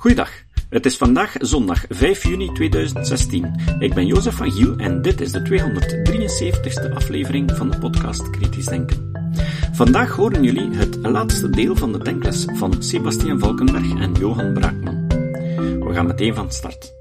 Goeiedag. 0.00 0.30
Het 0.68 0.86
is 0.86 0.96
vandaag 0.96 1.34
zondag 1.38 1.84
5 1.88 2.22
juni 2.22 2.52
2016. 2.52 3.60
Ik 3.78 3.94
ben 3.94 4.06
Jozef 4.06 4.34
van 4.34 4.52
Giel 4.52 4.76
en 4.76 5.02
dit 5.02 5.20
is 5.20 5.32
de 5.32 5.40
273ste 5.40 6.94
aflevering 6.94 7.50
van 7.56 7.70
de 7.70 7.78
podcast 7.78 8.30
Kritisch 8.30 8.64
Denken. 8.64 9.12
Vandaag 9.72 10.10
horen 10.10 10.42
jullie 10.42 10.76
het 10.76 10.96
laatste 10.96 11.50
deel 11.50 11.76
van 11.76 11.92
de 11.92 11.98
denkles 11.98 12.44
van 12.54 12.82
Sebastian 12.82 13.38
Valkenberg 13.38 14.00
en 14.00 14.12
Johan 14.12 14.52
Braakman. 14.52 15.08
We 15.86 15.90
gaan 15.92 16.06
meteen 16.06 16.34
van 16.34 16.52
start. 16.52 16.92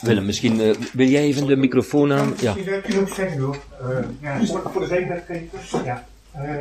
Willem, 0.00 0.26
misschien 0.26 0.60
uh, 0.60 0.74
wil 0.92 1.08
jij 1.08 1.22
even 1.22 1.46
de 1.46 1.56
microfoon 1.56 2.12
aan. 2.12 2.34
Ja. 2.40 2.54
Ik 2.56 2.96
ook 3.00 3.08
zeggen 3.08 3.40
hoor. 3.40 3.56
Uh, 3.82 3.98
ja, 4.20 4.44
voor, 4.44 4.80
de 4.80 4.86
zekerheid 4.86 5.26
kan 5.26 5.36
je 5.36 5.84
Ja. 5.84 6.06
Uh, 6.36 6.58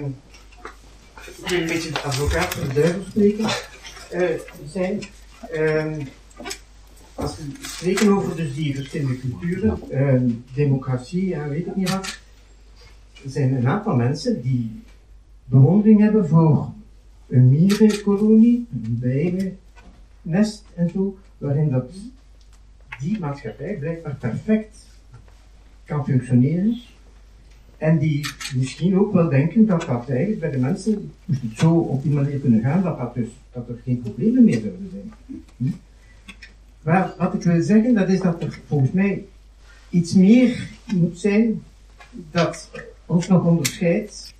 ik 1.38 1.47
wil 1.47 1.59
een 1.59 1.68
beetje 1.68 1.91
de 1.91 1.99
advocaat 1.99 2.54
van 2.54 2.68
de 2.68 2.73
duivel 2.73 3.04
spreken. 3.09 3.49
Uh, 4.13 4.29
zijn. 4.67 4.99
Uh, 5.53 5.97
als 7.15 7.38
we 7.38 7.43
spreken 7.61 8.11
over 8.11 8.35
dus 8.35 8.55
die 8.55 8.75
verschillende 8.75 9.19
culturen, 9.19 9.79
uh, 9.91 10.33
democratie, 10.53 11.27
ja, 11.27 11.47
weet 11.47 11.67
ik 11.67 11.75
niet 11.75 11.89
wat, 11.89 12.19
zijn 13.25 13.53
een 13.55 13.67
aantal 13.67 13.95
mensen 13.95 14.41
die 14.41 14.81
bewondering 15.45 15.99
hebben 15.99 16.27
voor 16.27 16.73
een 17.27 17.49
mierenkolonie, 17.49 18.67
een 18.71 18.97
bijennest 18.99 20.63
en 20.75 20.89
zo, 20.89 21.17
waarin 21.38 21.69
dat 21.69 21.91
die 22.99 23.19
maatschappij 23.19 23.77
blijkbaar 23.77 24.16
perfect 24.16 24.85
kan 25.85 26.05
functioneren. 26.05 26.81
En 27.81 27.98
die 27.98 28.27
misschien 28.55 28.99
ook 28.99 29.13
wel 29.13 29.30
denken 29.30 29.66
dat 29.66 29.81
dat 29.81 30.09
eigenlijk 30.09 30.39
bij 30.39 30.52
de 30.52 30.58
mensen, 30.58 31.12
zo 31.55 31.73
op 31.73 32.03
die 32.03 32.12
manier 32.12 32.39
kunnen 32.39 32.62
gaan, 32.62 32.84
dat, 32.84 32.98
dat, 32.98 33.13
dus, 33.13 33.27
dat 33.52 33.70
er 33.70 33.76
geen 33.84 34.02
problemen 34.02 34.44
meer 34.44 34.59
zouden 34.59 34.89
zijn. 34.91 35.44
Hm? 35.58 35.70
Maar 36.81 37.14
wat 37.17 37.33
ik 37.33 37.44
wil 37.44 37.61
zeggen, 37.61 37.94
dat 37.94 38.09
is 38.09 38.20
dat 38.20 38.42
er 38.42 38.59
volgens 38.67 38.92
mij 38.92 39.25
iets 39.89 40.14
meer 40.14 40.70
moet 40.94 41.20
zijn 41.20 41.64
dat 42.31 42.70
ons 43.05 43.28
nog 43.28 43.45
onderscheidt 43.45 44.33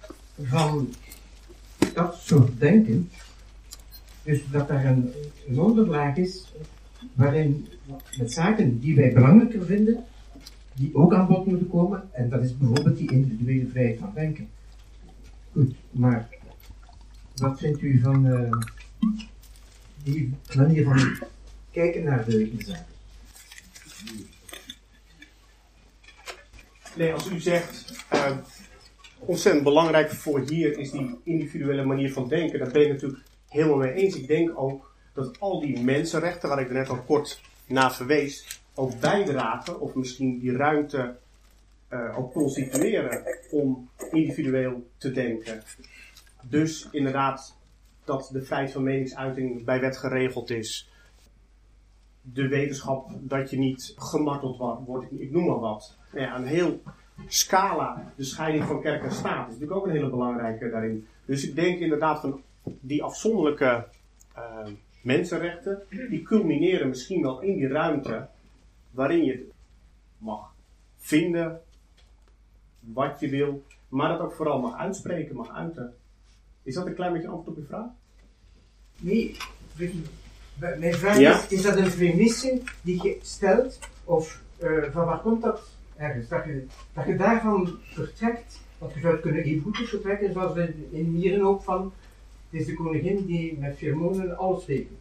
van 0.44 0.90
dat 1.94 2.20
soort 2.24 2.60
denken. 2.60 3.10
Dus 4.24 4.42
dat 4.52 4.70
er 4.70 4.86
een 4.86 5.60
onderlaag 5.60 6.18
is 6.18 6.54
waarin 7.14 7.68
met 8.18 8.32
zaken 8.32 8.80
die 8.80 8.96
wij 8.96 9.14
belangrijker 9.14 9.66
vinden, 9.66 10.04
die 10.74 10.96
ook 10.96 11.14
aan 11.14 11.28
bod 11.28 11.46
moeten 11.46 11.70
komen, 11.70 12.10
en 12.12 12.30
dat 12.30 12.44
is 12.44 12.58
bijvoorbeeld 12.58 12.98
die 12.98 13.12
individuele 13.12 13.70
vrijheid 13.70 14.00
van 14.00 14.12
denken. 14.14 14.50
Goed, 15.52 15.76
maar 15.92 16.30
wat 17.36 17.60
vindt 17.60 17.82
u 17.82 18.00
van 18.00 18.26
uh, 18.26 18.52
die 20.04 20.34
manier 20.56 20.84
van 20.84 21.28
kijken 21.72 22.04
naar 22.04 22.26
de, 22.26 22.56
de 22.56 22.64
zaken? 22.64 22.86
Nee, 26.96 27.14
als 27.14 27.30
u 27.30 27.40
zegt, 27.40 28.06
uh, 28.14 28.38
ontzettend 29.20 29.64
belangrijk 29.64 30.12
voor 30.12 30.40
hier 30.50 30.78
is 30.78 30.92
die 30.92 31.20
individuele 31.24 31.86
manier 31.86 32.14
van 32.14 32.28
denken, 32.28 32.60
daar 32.60 32.72
ben 32.72 32.82
ik 32.82 32.92
natuurlijk 32.92 33.24
helemaal 33.48 33.78
mee 33.78 33.94
eens. 33.94 34.16
Ik 34.16 34.28
denk 34.28 34.52
ook 34.60 34.96
dat 35.14 35.40
al 35.40 35.60
die 35.60 35.84
mensenrechten, 35.84 36.50
waar 36.50 36.62
ik 36.62 36.68
er 36.68 36.74
net 36.74 36.90
al 36.90 37.02
kort 37.02 37.42
naar 37.66 37.94
verwees, 37.96 38.61
ook 38.76 39.00
bijdragen, 39.00 39.80
of 39.80 39.96
misschien 39.96 40.40
die 40.40 40.56
ruimte 40.56 41.16
uh, 41.90 42.20
ook 42.20 42.34
constitueren 42.34 43.24
om 43.52 43.90
individueel 44.12 44.90
te 44.98 45.12
denken. 45.12 45.62
Dus 46.42 46.88
inderdaad 46.92 47.58
dat 48.04 48.30
de 48.34 48.42
vrijheid 48.42 48.72
van 48.72 48.84
meningsuiting 48.84 49.64
bij 49.64 49.80
wet 49.80 49.98
geregeld 49.98 50.50
is. 50.50 50.90
De 52.22 52.48
wetenschap 52.48 53.10
dat 53.20 53.50
je 53.50 53.58
niet 53.58 53.94
gemarteld 53.98 54.58
wordt, 54.86 55.12
ik 55.12 55.32
noem 55.32 55.46
maar 55.46 55.60
wat. 55.60 55.98
Ja, 56.14 56.36
een 56.36 56.46
heel 56.46 56.81
scala, 57.28 58.14
de 58.16 58.24
scheiding 58.24 58.64
van 58.64 58.81
kerk 58.81 59.04
en 59.04 59.12
staat, 59.12 59.48
is 59.48 59.54
natuurlijk 59.54 59.80
ook 59.80 59.86
een 59.86 59.96
hele 59.96 60.10
belangrijke 60.10 60.70
daarin. 60.70 61.08
Dus 61.26 61.48
ik 61.48 61.56
denk 61.56 61.80
inderdaad 61.80 62.20
van 62.20 62.42
die 62.64 63.04
afzonderlijke 63.04 63.88
uh, 64.38 64.68
mensenrechten, 65.02 65.81
die 66.10 66.22
culmineren 66.22 66.88
misschien 66.88 67.22
wel 67.22 67.42
in 67.42 67.56
die 67.56 67.68
ruimte 67.68 68.28
waarin 68.91 69.24
je 69.24 69.50
mag 70.18 70.53
vinden 70.97 71.62
wat 72.79 73.19
je 73.19 73.29
wil, 73.29 73.63
maar 73.88 74.09
dat 74.09 74.19
ook 74.19 74.34
vooral 74.34 74.62
mag 74.62 74.78
uitspreken, 74.78 75.35
mag 75.35 75.52
uiten. 75.52 75.94
Is 76.63 76.74
dat 76.74 76.85
een 76.85 76.96
klein 76.96 77.13
beetje 77.13 77.28
antwoord 77.28 77.57
op 77.57 77.63
je 77.63 77.68
vraag? 77.68 77.90
Nee, 78.97 79.38
mijn 80.57 80.94
vraag 80.94 81.18
is, 81.18 81.47
is 81.47 81.62
dat 81.62 81.78
een 81.78 81.94
premisse 81.94 82.62
die 82.81 83.03
je 83.03 83.18
stelt, 83.22 83.80
of 84.03 84.41
uh, 84.63 84.84
van 84.91 85.06
waar 85.06 85.19
komt 85.19 85.41
dat 85.41 85.62
ergens? 85.96 86.28
Dat 86.28 86.44
je, 86.44 86.66
dat 86.94 87.06
je 87.06 87.16
daarvan 87.16 87.80
vertrekt, 87.84 88.62
want 88.78 88.94
je 88.94 89.00
zou 89.00 89.13
het 89.13 89.22
kunnen 89.22 89.44
even 89.44 89.62
goed 89.62 89.90
vertrekken, 89.90 90.34
zoals 90.34 90.57
in, 90.57 90.88
in 90.91 91.12
Mieren 91.12 91.41
ook 91.41 91.63
van, 91.63 91.94
het 92.50 92.59
is 92.59 92.66
de 92.66 92.74
koningin 92.74 93.25
die 93.25 93.57
met 93.57 93.78
pheromonen 93.78 94.38
alles 94.38 94.66
regelt. 94.66 95.00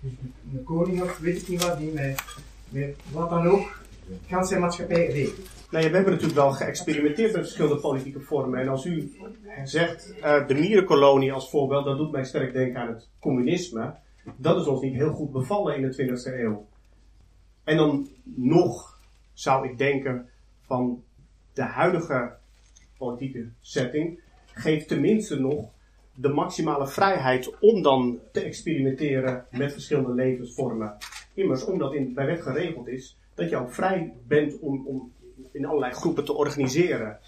Dus 0.00 0.12
de, 0.50 0.58
koning 0.58 1.02
of 1.02 1.18
weet 1.18 1.42
ik 1.42 1.48
niet 1.48 1.64
wat, 1.64 1.78
die 1.78 1.92
met, 1.92 2.22
wat 3.12 3.30
dan 3.30 3.46
ook, 3.46 3.80
kan 4.28 4.44
zijn 4.44 4.60
maatschappij 4.60 5.06
regelt. 5.06 5.48
Nou 5.70 5.86
we 5.86 5.94
hebben 5.94 6.12
natuurlijk 6.12 6.38
wel 6.38 6.52
geëxperimenteerd 6.52 7.32
met 7.32 7.42
verschillende 7.42 7.80
politieke 7.80 8.20
vormen. 8.20 8.60
En 8.60 8.68
als 8.68 8.84
u 8.84 9.12
zegt 9.64 10.14
uh, 10.16 10.46
de 10.46 10.54
mierenkolonie 10.54 11.32
als 11.32 11.50
voorbeeld, 11.50 11.84
dat 11.84 11.96
doet 11.96 12.12
mij 12.12 12.24
sterk 12.24 12.52
denken 12.52 12.80
aan 12.80 12.88
het 12.88 13.08
communisme. 13.18 13.94
Dat 14.36 14.60
is 14.60 14.66
ons 14.66 14.80
niet 14.80 14.94
heel 14.94 15.12
goed 15.12 15.32
bevallen 15.32 15.76
in 15.76 15.82
de 15.82 16.18
20e 16.18 16.40
eeuw. 16.40 16.66
En 17.64 17.76
dan 17.76 18.08
nog 18.24 19.00
zou 19.32 19.68
ik 19.68 19.78
denken 19.78 20.28
van 20.66 21.02
de 21.52 21.62
huidige 21.62 22.32
politieke 22.98 23.48
setting 23.60 24.20
geeft 24.52 24.88
tenminste 24.88 25.40
nog 25.40 25.70
de 26.14 26.28
maximale 26.28 26.86
vrijheid 26.86 27.58
om 27.60 27.82
dan 27.82 28.18
te 28.32 28.40
experimenteren 28.40 29.46
met 29.50 29.72
verschillende 29.72 30.14
levensvormen. 30.14 30.96
Immers, 31.34 31.64
omdat 31.64 31.94
in, 31.94 32.14
bij 32.14 32.26
wet 32.26 32.42
geregeld 32.42 32.88
is 32.88 33.16
dat 33.34 33.50
je 33.50 33.56
ook 33.56 33.74
vrij 33.74 34.12
bent 34.26 34.58
om, 34.58 34.86
om 34.86 35.12
in 35.52 35.66
allerlei 35.66 35.92
groepen 35.92 36.24
te 36.24 36.32
organiseren. 36.32 37.18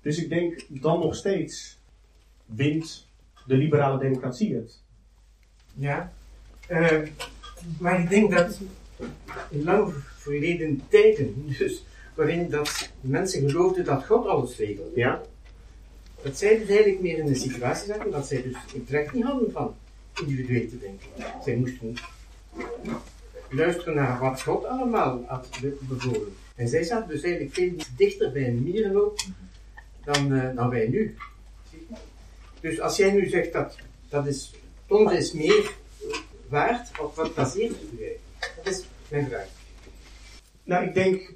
Dus 0.00 0.22
ik 0.22 0.28
denk 0.28 0.64
dan 0.68 1.00
nog 1.00 1.14
steeds 1.14 1.78
wint 2.44 3.08
de 3.46 3.56
liberale 3.56 3.98
democratie 3.98 4.54
het. 4.54 4.82
Ja, 5.74 6.12
uh, 6.70 7.02
maar 7.78 8.00
ik 8.00 8.08
denk 8.08 8.30
dat 8.30 8.60
in 9.50 9.64
lang 9.64 9.92
verleden 9.94 10.82
tijden, 10.88 11.44
dus 11.58 11.84
waarin 12.14 12.50
dat 12.50 12.90
mensen 13.00 13.50
geloofden 13.50 13.84
dat 13.84 14.04
God 14.04 14.26
alles 14.26 14.56
regelde, 14.56 14.90
ja 14.94 15.22
dat 16.26 16.38
zij 16.38 16.58
dus 16.58 16.68
eigenlijk 16.68 17.00
meer 17.00 17.18
in 17.18 17.26
de 17.26 17.34
situatie 17.34 17.86
zaten 17.86 18.10
dat 18.10 18.26
zij 18.26 18.42
dus 18.42 18.56
het 18.72 18.90
recht 18.90 19.12
niet 19.12 19.24
hadden 19.24 19.52
van 19.52 19.74
individueel 20.20 20.68
te 20.68 20.78
denken. 20.78 21.06
Zij 21.44 21.56
moesten 21.56 21.94
luisteren 23.50 23.94
naar 23.94 24.20
wat 24.20 24.42
God 24.42 24.64
allemaal 24.64 25.24
had 25.26 25.48
bevolen. 25.80 26.36
En 26.54 26.68
zij 26.68 26.82
zaten 26.82 27.08
dus 27.08 27.22
eigenlijk 27.22 27.54
veel 27.54 27.72
dichter 27.96 28.32
bij 28.32 28.48
een 28.48 28.62
mierenloop 28.62 29.20
dan, 30.04 30.32
uh, 30.32 30.54
dan 30.54 30.70
wij 30.70 30.88
nu. 30.88 31.16
Dus 32.60 32.80
als 32.80 32.96
jij 32.96 33.12
nu 33.12 33.28
zegt 33.28 33.52
dat, 33.52 33.78
dat 34.08 34.26
is, 34.26 34.54
is 35.10 35.32
meer 35.32 35.72
waard, 36.48 37.00
op 37.00 37.14
wat 37.14 37.34
baseert 37.34 37.82
u 37.82 37.98
Dat 38.56 38.72
is 38.72 38.84
mijn 39.08 39.28
vraag. 39.28 39.48
Nou, 40.62 40.86
ik 40.86 40.94
denk 40.94 41.32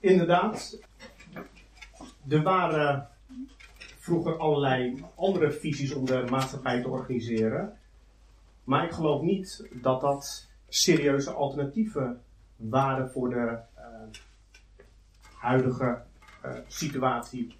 inderdaad 0.00 0.78
er 2.28 2.42
waren 2.42 3.08
vroeger 3.98 4.36
allerlei 4.38 5.04
andere 5.14 5.52
visies 5.52 5.92
om 5.92 6.06
de 6.06 6.24
maatschappij 6.30 6.82
te 6.82 6.88
organiseren. 6.88 7.78
Maar 8.70 8.84
ik 8.84 8.92
geloof 8.92 9.22
niet 9.22 9.68
dat 9.72 10.00
dat 10.00 10.48
serieuze 10.68 11.30
alternatieven 11.30 12.22
waren 12.56 13.10
voor 13.10 13.30
de 13.30 13.36
uh, 13.36 13.84
huidige 15.36 16.02
uh, 16.44 16.52
situatie. 16.66 17.56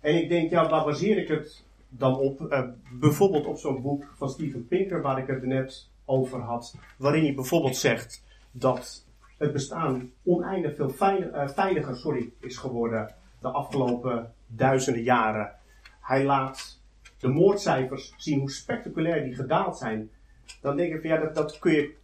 En 0.00 0.16
ik 0.16 0.28
denk, 0.28 0.50
ja, 0.50 0.68
waar 0.68 0.84
baseer 0.84 1.18
ik 1.18 1.28
het 1.28 1.64
dan 1.88 2.18
op? 2.18 2.40
Uh, 2.40 2.62
bijvoorbeeld 2.92 3.46
op 3.46 3.58
zo'n 3.58 3.82
boek 3.82 4.12
van 4.16 4.30
Steven 4.30 4.68
Pinker, 4.68 5.02
waar 5.02 5.18
ik 5.18 5.26
het 5.26 5.42
net 5.42 5.88
over 6.04 6.40
had. 6.40 6.76
Waarin 6.96 7.24
hij 7.24 7.34
bijvoorbeeld 7.34 7.76
zegt 7.76 8.24
dat 8.50 9.06
het 9.38 9.52
bestaan 9.52 10.10
oneindig 10.22 10.74
veel 10.74 10.90
veiliger 11.46 11.96
sorry, 11.96 12.32
is 12.40 12.56
geworden 12.56 13.14
de 13.40 13.48
afgelopen 13.48 14.32
duizenden 14.46 15.02
jaren. 15.02 15.52
Hij 16.00 16.24
laat 16.24 16.80
de 17.18 17.28
moordcijfers 17.28 18.14
zien 18.16 18.38
hoe 18.38 18.50
spectaculair 18.50 19.24
die 19.24 19.34
gedaald 19.34 19.78
zijn. 19.78 20.10
Dan 20.60 20.76
denk 20.76 20.94
ik 20.94 21.02
ja, 21.02 21.16
dat, 21.16 21.34
dat 21.34 21.58
kun 21.58 21.72
je 21.72 21.94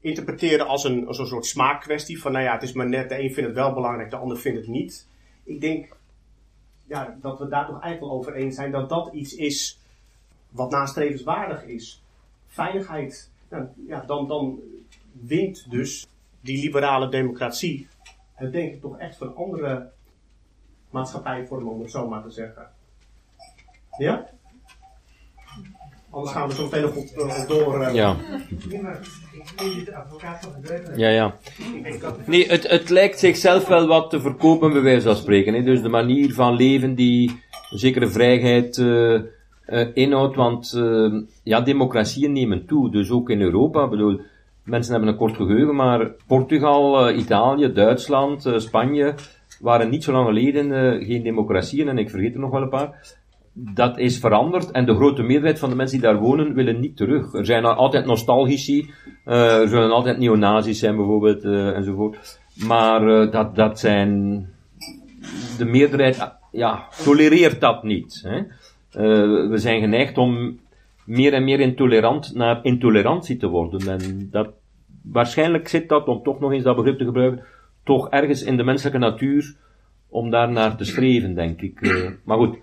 interpreteren 0.00 0.66
als 0.66 0.84
een, 0.84 1.06
soort 1.08 1.46
smaakkwestie. 1.46 2.20
Van 2.20 2.32
nou 2.32 2.44
ja, 2.44 2.52
het 2.52 2.62
is 2.62 2.72
maar 2.72 2.88
net, 2.88 3.08
de 3.08 3.14
een 3.14 3.32
vindt 3.32 3.48
het 3.48 3.58
wel 3.58 3.72
belangrijk, 3.72 4.10
de 4.10 4.16
ander 4.16 4.38
vindt 4.38 4.58
het 4.58 4.68
niet. 4.68 5.08
Ik 5.44 5.60
denk 5.60 5.96
ja, 6.86 7.16
dat 7.20 7.38
we 7.38 7.48
daar 7.48 7.66
toch 7.66 7.80
eigenlijk 7.80 8.12
wel 8.12 8.18
over 8.18 8.34
eens 8.34 8.54
zijn 8.54 8.70
dat 8.70 8.88
dat 8.88 9.12
iets 9.12 9.34
is 9.34 9.80
wat 10.48 10.70
nastrevenswaardig 10.70 11.64
is, 11.64 12.02
veiligheid, 12.46 13.30
nou, 13.48 13.66
ja, 13.86 14.00
dan, 14.00 14.28
dan 14.28 14.60
wint 15.12 15.70
dus 15.70 16.06
die 16.40 16.62
liberale 16.62 17.08
democratie 17.08 17.88
het 18.42 18.52
denk 18.52 18.72
ik 18.72 18.80
toch 18.80 18.98
echt 18.98 19.16
van 19.16 19.36
andere 19.36 19.90
maatschappijvormen, 20.90 21.72
om 21.72 21.80
het 21.80 21.90
zo 21.90 22.08
maar 22.08 22.22
te 22.22 22.30
zeggen. 22.30 22.70
Ja? 23.98 24.28
Anders 26.12 26.32
gaan 26.32 26.48
we 26.48 26.54
zo 26.54 26.62
meteen 26.62 26.82
nog 26.82 26.96
op, 26.96 27.06
op 27.16 27.44
door. 27.48 27.80
Uh, 27.80 27.94
Ja, 27.94 28.16
ja, 30.96 31.08
ja. 31.08 31.36
Nee, 32.26 32.48
het, 32.48 32.68
het 32.68 32.90
lijkt 32.90 33.18
zichzelf 33.18 33.66
wel 33.68 33.86
wat 33.86 34.10
te 34.10 34.20
verkopen, 34.20 34.72
bij 34.72 34.82
wijze 34.82 35.06
van 35.06 35.16
spreken. 35.16 35.54
Hè. 35.54 35.62
Dus 35.62 35.82
de 35.82 35.88
manier 35.88 36.34
van 36.34 36.54
leven 36.54 36.94
die 36.94 37.30
een 37.70 37.78
zekere 37.78 38.08
vrijheid 38.08 38.78
eh, 38.78 39.14
eh, 39.14 39.88
inhoudt, 39.94 40.36
want 40.36 40.72
eh, 40.72 41.12
ja, 41.42 41.60
democratieën 41.60 42.32
nemen 42.32 42.66
toe. 42.66 42.90
Dus 42.90 43.10
ook 43.10 43.30
in 43.30 43.40
Europa, 43.40 43.84
Ik 43.84 43.90
bedoel, 43.90 44.20
mensen 44.64 44.92
hebben 44.92 45.10
een 45.10 45.16
kort 45.18 45.36
geheugen, 45.36 45.74
maar 45.74 46.10
Portugal, 46.26 47.06
eh, 47.08 47.18
Italië, 47.18 47.72
Duitsland, 47.72 48.46
eh, 48.46 48.58
Spanje 48.58 49.14
waren 49.60 49.90
niet 49.90 50.04
zo 50.04 50.12
lang 50.12 50.26
geleden 50.26 50.72
eh, 50.72 51.06
geen 51.06 51.22
democratieën 51.22 51.88
en 51.88 51.98
ik 51.98 52.10
vergeet 52.10 52.34
er 52.34 52.40
nog 52.40 52.50
wel 52.50 52.62
een 52.62 52.68
paar. 52.68 53.20
Dat 53.54 53.98
is 53.98 54.18
veranderd 54.18 54.70
en 54.70 54.84
de 54.84 54.94
grote 54.94 55.22
meerderheid 55.22 55.58
van 55.58 55.70
de 55.70 55.76
mensen 55.76 56.00
die 56.00 56.08
daar 56.08 56.18
wonen 56.18 56.54
willen 56.54 56.80
niet 56.80 56.96
terug. 56.96 57.34
Er 57.34 57.46
zijn 57.46 57.64
altijd 57.64 58.06
nostalgici, 58.06 58.90
eh, 59.24 59.60
er 59.60 59.68
zullen 59.68 59.90
altijd 59.90 60.18
neonazis 60.18 60.78
zijn 60.78 60.96
bijvoorbeeld 60.96 61.44
eh, 61.44 61.76
enzovoort. 61.76 62.40
Maar 62.66 63.08
eh, 63.08 63.32
dat, 63.32 63.54
dat 63.54 63.80
zijn. 63.80 64.10
De 65.58 65.64
meerderheid 65.64 66.20
ah, 66.20 66.30
ja, 66.50 66.86
tolereert 67.04 67.60
dat 67.60 67.82
niet. 67.82 68.22
Hè. 68.26 68.42
We 69.48 69.58
zijn 69.58 69.80
geneigd 69.80 70.18
om 70.18 70.58
meer 71.04 71.32
en 71.32 71.44
meer 71.44 71.60
intolerant 71.60 72.34
naar 72.34 72.60
intolerantie 72.62 73.36
te 73.36 73.46
worden. 73.46 74.00
En 74.00 74.28
dat, 74.30 74.48
waarschijnlijk 75.02 75.68
zit 75.68 75.88
dat, 75.88 76.06
om 76.06 76.22
toch 76.22 76.40
nog 76.40 76.52
eens 76.52 76.64
dat 76.64 76.76
begrip 76.76 76.98
te 76.98 77.04
gebruiken, 77.04 77.44
toch 77.84 78.08
ergens 78.10 78.42
in 78.42 78.56
de 78.56 78.64
menselijke 78.64 78.98
natuur 78.98 79.54
om 80.08 80.30
daar 80.30 80.50
naar 80.50 80.76
te 80.76 80.84
streven, 80.84 81.34
denk 81.34 81.60
ik. 81.60 81.80
Maar 82.24 82.36
goed. 82.36 82.56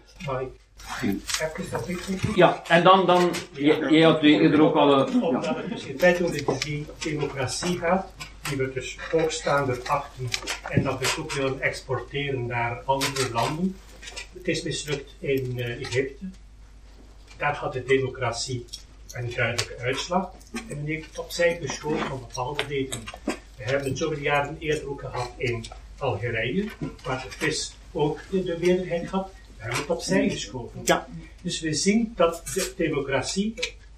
Ja, 2.36 2.64
en 2.68 2.84
dan, 2.84 3.06
dan 3.06 3.31
jij, 3.54 4.02
had 4.02 4.22
eerder 4.24 4.62
ook 4.62 4.76
al. 4.76 5.08
eh, 5.08 5.24
Omdat 5.24 5.56
het 5.56 5.70
dus 5.70 5.84
in 5.86 6.00
feite 6.00 6.26
om 6.26 6.31
die 6.60 6.86
democratie 7.00 7.78
gaat, 7.78 8.08
die 8.50 8.58
we 8.58 8.72
dus 8.74 8.98
hoogstaander 9.12 9.80
achten 9.86 10.30
en 10.70 10.84
dat 10.84 11.00
we 11.00 11.16
ook 11.20 11.31
willen 11.31 11.62
exporteren 11.62 12.46
naar 12.46 12.81
andere 12.86 13.31
landen. 13.31 13.76
Het 14.34 14.48
is 14.48 14.62
mislukt 14.64 15.16
in 15.20 15.54
eh, 15.60 15.81
Egypte. 15.81 16.26
Daar 17.38 17.56
had 17.56 17.74
de 17.74 17.84
democratie 17.84 18.66
een 19.12 19.34
duidelijke 19.36 19.78
uitslag 19.78 20.31
en 20.54 20.64
men 20.68 20.86
heeft 20.86 21.06
het 21.08 21.20
opzij 21.20 21.58
geschoven 21.62 22.12
om 22.12 22.20
bepaalde 22.20 22.64
redenen. 22.68 23.04
We 23.26 23.64
hebben 23.66 23.88
het 23.90 23.98
zoveel 23.98 24.20
jaren 24.20 24.56
eerder 24.60 24.90
ook 24.90 25.00
gehad 25.00 25.30
in 25.38 25.66
Algerije, 25.98 26.68
waar 27.04 27.26
de 27.30 27.31
VIS 27.38 27.76
ook 27.92 28.20
de, 28.30 28.44
de 28.44 28.58
meerderheid 28.60 29.10
had. 29.10 29.30
Hebben 29.59 29.79
het 29.79 29.89
opzij 29.89 30.29
geschoven. 30.29 30.81
Ja. 30.83 31.07
Dus 31.41 31.59
we 31.59 31.73
zien 31.73 32.13
dat 32.15 32.41
de 32.53 32.73
democratie 32.77 33.53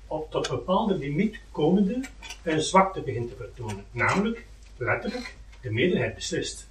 op 0.08 0.32
tot 0.32 0.50
bepaalde 0.50 0.98
limiet 0.98 1.40
komende 1.52 2.02
een 2.44 2.62
zwakte 2.62 3.02
begint 3.02 3.30
te 3.30 3.36
vertonen. 3.36 3.86
Namelijk, 3.92 4.46
letterlijk, 4.78 5.36
de 5.62 5.72
meerderheid 5.72 6.16
beslist. 6.16 6.68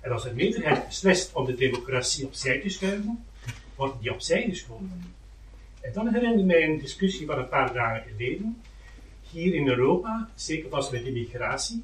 En 0.00 0.12
als 0.12 0.22
de 0.22 0.34
meerderheid 0.34 0.86
beslist 0.86 1.32
om 1.32 1.44
de 1.44 1.54
democratie 1.54 2.26
opzij 2.26 2.60
te 2.60 2.68
schuiven, 2.68 3.24
wordt 3.76 4.00
die 4.00 4.12
opzij 4.12 4.42
geschoven. 4.48 5.14
En 5.80 5.92
dan 5.92 6.08
herinner 6.12 6.38
ik 6.38 6.44
mij 6.44 6.62
een 6.62 6.78
discussie 6.78 7.26
van 7.26 7.38
een 7.38 7.48
paar 7.48 7.72
dagen 7.72 8.10
geleden. 8.10 8.62
Hier 9.30 9.54
in 9.54 9.68
Europa, 9.68 10.30
zeker 10.34 10.68
pas 10.68 10.90
met 10.90 11.04
immigratie, 11.04 11.80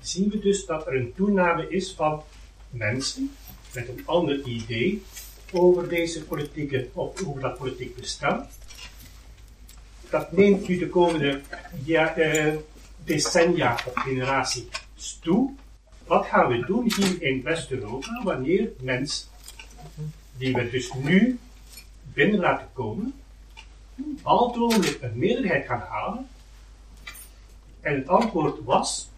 zien 0.00 0.30
we 0.30 0.38
dus 0.38 0.66
dat 0.66 0.86
er 0.86 0.94
een 0.94 1.12
toename 1.14 1.68
is 1.68 1.92
van 1.92 2.22
mensen 2.70 3.30
met 3.74 3.88
een 3.88 4.02
ander 4.06 4.42
idee 4.42 5.02
over 5.54 5.88
deze 5.88 6.24
politieke, 6.24 6.88
of 6.92 7.26
over 7.26 7.40
dat 7.40 7.58
politiek 7.58 7.96
bestel. 7.96 8.46
Dat 10.10 10.32
neemt 10.32 10.68
nu 10.68 10.78
de 10.78 10.88
komende 10.88 11.40
eh, 11.86 12.54
decennia 13.04 13.72
of 13.72 13.92
generaties 13.94 15.18
toe. 15.22 15.54
Wat 16.06 16.26
gaan 16.26 16.48
we 16.48 16.66
doen 16.66 16.92
hier 16.96 17.22
in 17.22 17.42
West-Europa 17.42 18.22
wanneer 18.22 18.70
mensen, 18.80 19.28
die 20.36 20.54
we 20.54 20.70
dus 20.70 20.92
nu 20.92 21.38
binnen 22.12 22.40
laten 22.40 22.68
komen, 22.72 23.14
aldoende 24.22 24.98
een 25.00 25.18
meerderheid 25.18 25.66
gaan 25.66 25.84
halen? 25.88 26.28
En 27.80 27.94
het 27.94 28.08
antwoord 28.08 28.64
was, 28.64 29.10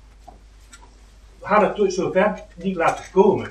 we 1.38 1.46
gaan 1.46 1.64
het 1.64 1.92
zover 1.92 2.42
niet 2.54 2.76
laten 2.76 3.04
komen. 3.12 3.50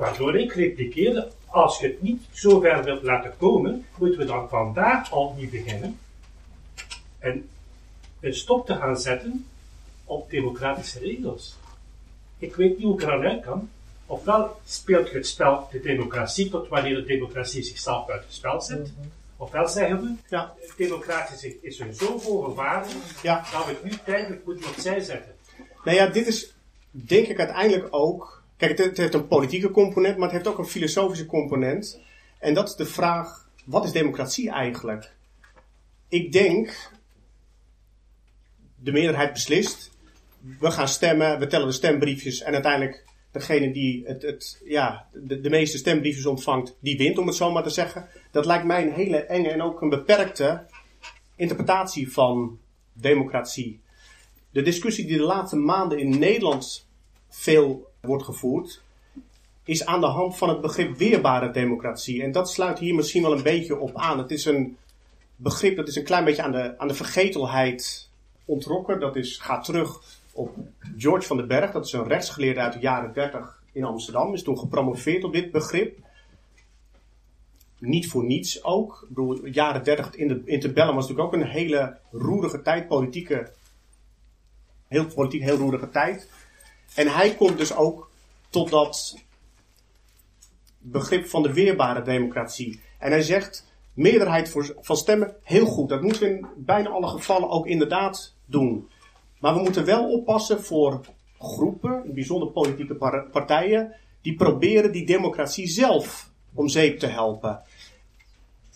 Waardoor 0.00 0.36
ik 0.38 0.52
repliceerde, 0.52 1.30
als 1.46 1.78
je 1.78 1.86
het 1.86 2.02
niet 2.02 2.22
zo 2.32 2.60
ver 2.60 2.84
wilt 2.84 3.02
laten 3.02 3.32
komen, 3.38 3.86
moeten 3.98 4.18
we 4.18 4.24
dan 4.24 4.48
vandaag 4.48 5.12
al 5.12 5.34
niet 5.38 5.50
beginnen 5.50 5.98
en 7.18 7.48
een 8.20 8.34
stop 8.34 8.66
te 8.66 8.74
gaan 8.74 8.96
zetten 8.98 9.46
op 10.04 10.30
democratische 10.30 10.98
regels. 10.98 11.56
Ik 12.38 12.56
weet 12.56 12.76
niet 12.76 12.86
hoe 12.86 12.94
ik 12.94 13.02
eraan 13.02 13.22
uit 13.22 13.42
kan. 13.44 13.68
Ofwel 14.06 14.60
speelt 14.64 15.08
je 15.10 15.16
het 15.16 15.26
spel 15.26 15.68
de 15.70 15.80
democratie 15.80 16.50
tot 16.50 16.68
wanneer 16.68 16.94
de 16.94 17.04
democratie 17.04 17.62
zichzelf 17.62 18.08
uit 18.10 18.22
het 18.22 18.32
spel 18.34 18.60
zet. 18.60 18.92
Ofwel 19.36 19.68
zeggen 19.68 20.00
we, 20.00 20.14
Ja. 20.28 20.54
democratie 20.76 21.58
is 21.62 21.78
een 21.78 21.94
zo 21.94 22.54
waarde 22.54 22.88
Ja. 23.22 23.44
dat 23.52 23.64
we 23.66 23.70
het 23.72 23.84
nu 23.84 23.90
tijdelijk 24.04 24.44
moeten 24.44 24.68
opzij 24.68 25.00
zetten. 25.00 25.34
Nou 25.84 25.96
ja, 25.96 26.06
dit 26.06 26.26
is 26.26 26.54
denk 26.90 27.26
ik 27.26 27.38
uiteindelijk 27.38 27.86
ook. 27.90 28.39
Kijk, 28.60 28.78
het, 28.78 28.86
het 28.86 28.96
heeft 28.96 29.14
een 29.14 29.26
politieke 29.26 29.70
component, 29.70 30.16
maar 30.16 30.28
het 30.28 30.36
heeft 30.36 30.48
ook 30.48 30.58
een 30.58 30.72
filosofische 30.72 31.26
component. 31.26 32.00
En 32.38 32.54
dat 32.54 32.68
is 32.68 32.74
de 32.74 32.86
vraag: 32.86 33.48
wat 33.64 33.84
is 33.84 33.92
democratie 33.92 34.50
eigenlijk? 34.50 35.14
Ik 36.08 36.32
denk, 36.32 36.90
de 38.76 38.92
meerderheid 38.92 39.32
beslist. 39.32 39.90
We 40.58 40.70
gaan 40.70 40.88
stemmen, 40.88 41.38
we 41.38 41.46
tellen 41.46 41.66
de 41.66 41.72
stembriefjes 41.72 42.42
en 42.42 42.52
uiteindelijk 42.52 43.04
degene 43.30 43.72
die 43.72 44.02
het, 44.06 44.22
het, 44.22 44.62
ja, 44.64 45.06
de, 45.12 45.40
de 45.40 45.50
meeste 45.50 45.78
stembriefjes 45.78 46.26
ontvangt, 46.26 46.76
die 46.80 46.96
wint, 46.96 47.18
om 47.18 47.26
het 47.26 47.36
zo 47.36 47.50
maar 47.50 47.62
te 47.62 47.70
zeggen. 47.70 48.08
Dat 48.30 48.46
lijkt 48.46 48.64
mij 48.64 48.82
een 48.82 48.92
hele 48.92 49.18
enge 49.24 49.50
en 49.50 49.62
ook 49.62 49.80
een 49.80 49.88
beperkte 49.88 50.66
interpretatie 51.36 52.12
van 52.12 52.58
democratie. 52.92 53.80
De 54.50 54.62
discussie 54.62 55.06
die 55.06 55.16
de 55.16 55.22
laatste 55.22 55.56
maanden 55.56 55.98
in 55.98 56.18
Nederland 56.18 56.88
veel 57.28 57.89
wordt 58.00 58.24
gevoerd, 58.24 58.82
is 59.64 59.84
aan 59.84 60.00
de 60.00 60.06
hand 60.06 60.36
van 60.36 60.48
het 60.48 60.60
begrip 60.60 60.96
weerbare 60.96 61.50
democratie. 61.50 62.22
En 62.22 62.32
dat 62.32 62.50
sluit 62.50 62.78
hier 62.78 62.94
misschien 62.94 63.22
wel 63.22 63.32
een 63.32 63.42
beetje 63.42 63.78
op 63.78 63.96
aan. 63.96 64.18
Het 64.18 64.30
is 64.30 64.44
een 64.44 64.76
begrip 65.36 65.76
dat 65.76 65.88
is 65.88 65.96
een 65.96 66.04
klein 66.04 66.24
beetje 66.24 66.42
aan 66.42 66.52
de, 66.52 66.78
aan 66.78 66.88
de 66.88 66.94
vergetelheid 66.94 68.08
ontrokken. 68.44 69.00
Dat 69.00 69.16
is, 69.16 69.38
gaat 69.38 69.64
terug 69.64 70.02
op 70.32 70.56
George 70.96 71.26
van 71.26 71.36
den 71.36 71.48
Berg, 71.48 71.72
dat 71.72 71.86
is 71.86 71.92
een 71.92 72.08
rechtsgeleerde 72.08 72.60
uit 72.60 72.72
de 72.72 72.78
jaren 72.78 73.12
30 73.12 73.62
in 73.72 73.84
Amsterdam. 73.84 74.34
Is 74.34 74.42
toen 74.42 74.58
gepromoveerd 74.58 75.24
op 75.24 75.32
dit 75.32 75.50
begrip. 75.50 75.98
Niet 77.78 78.08
voor 78.08 78.24
niets 78.24 78.64
ook. 78.64 79.00
Ik 79.02 79.08
bedoel, 79.08 79.46
jaren 79.46 79.84
30 79.84 80.14
in 80.14 80.28
de 80.28 80.42
interbellum 80.44 80.94
was 80.94 81.08
natuurlijk 81.08 81.34
ook 81.34 81.40
een 81.40 81.48
hele 81.48 81.96
roerige 82.10 82.62
tijd, 82.62 82.88
politieke 82.88 83.50
heel 84.90 85.06
politiek 85.06 85.42
heel 85.42 85.56
roerige 85.56 85.90
tijd. 85.90 86.28
En 86.94 87.08
hij 87.08 87.34
komt 87.34 87.58
dus 87.58 87.74
ook 87.74 88.10
tot 88.50 88.70
dat 88.70 89.18
begrip 90.78 91.26
van 91.26 91.42
de 91.42 91.52
weerbare 91.52 92.02
democratie. 92.02 92.80
En 92.98 93.10
hij 93.10 93.22
zegt, 93.22 93.72
meerderheid 93.94 94.54
van 94.80 94.96
stemmen, 94.96 95.34
heel 95.42 95.66
goed. 95.66 95.88
Dat 95.88 96.02
moeten 96.02 96.22
we 96.22 96.28
in 96.28 96.46
bijna 96.56 96.88
alle 96.88 97.08
gevallen 97.08 97.50
ook 97.50 97.66
inderdaad 97.66 98.34
doen. 98.44 98.88
Maar 99.38 99.54
we 99.54 99.60
moeten 99.60 99.84
wel 99.84 100.12
oppassen 100.12 100.62
voor 100.64 101.00
groepen, 101.38 102.14
bijzonder 102.14 102.48
politieke 102.48 102.94
par- 102.94 103.28
partijen, 103.30 103.94
die 104.22 104.34
proberen 104.34 104.92
die 104.92 105.06
democratie 105.06 105.66
zelf 105.66 106.30
om 106.54 106.68
zeep 106.68 106.98
te 106.98 107.06
helpen. 107.06 107.62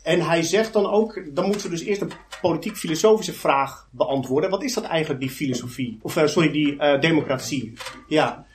En 0.05 0.21
hij 0.21 0.43
zegt 0.43 0.73
dan 0.73 0.87
ook, 0.87 1.35
dan 1.35 1.47
moeten 1.47 1.71
we 1.71 1.77
dus 1.77 1.85
eerst 1.85 2.01
een 2.01 2.13
politiek-filosofische 2.41 3.33
vraag 3.33 3.89
beantwoorden. 3.91 4.51
Wat 4.51 4.63
is 4.63 4.75
dat 4.75 4.85
eigenlijk, 4.85 5.21
die 5.21 5.31
filosofie? 5.31 5.99
Of 6.03 6.17
eh, 6.17 6.27
sorry, 6.27 6.51
die 6.51 6.79
eh, 6.79 7.01
democratie? 7.01 7.73
Ja. 8.09 8.47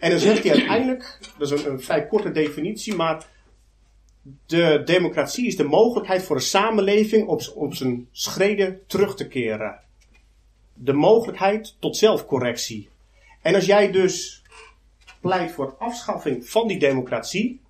En 0.00 0.10
dan 0.10 0.18
zegt 0.18 0.42
hij 0.42 0.52
uiteindelijk, 0.52 1.18
dat 1.38 1.52
is 1.52 1.64
een, 1.64 1.80
vrij 1.80 2.06
korte 2.06 2.30
definitie, 2.30 2.94
maar 2.94 3.26
de 4.46 4.82
democratie 4.84 5.46
is 5.46 5.56
de 5.56 5.64
mogelijkheid 5.64 6.22
voor 6.22 6.36
een 6.36 6.42
samenleving 6.42 7.26
op, 7.26 7.52
op 7.54 7.74
zijn 7.74 8.08
schreden 8.12 8.80
terug 8.86 9.14
te 9.16 9.28
keren. 9.28 9.80
De 10.74 10.92
mogelijkheid 10.92 11.76
tot 11.78 11.96
zelfcorrectie. 11.96 12.88
En 13.42 13.54
als 13.54 13.66
jij 13.66 13.90
dus 13.90 14.42
pleit 15.20 15.50
voor 15.50 15.76
afschaffing 15.78 16.48
van 16.48 16.68
die 16.68 16.78
democratie, 16.78 17.60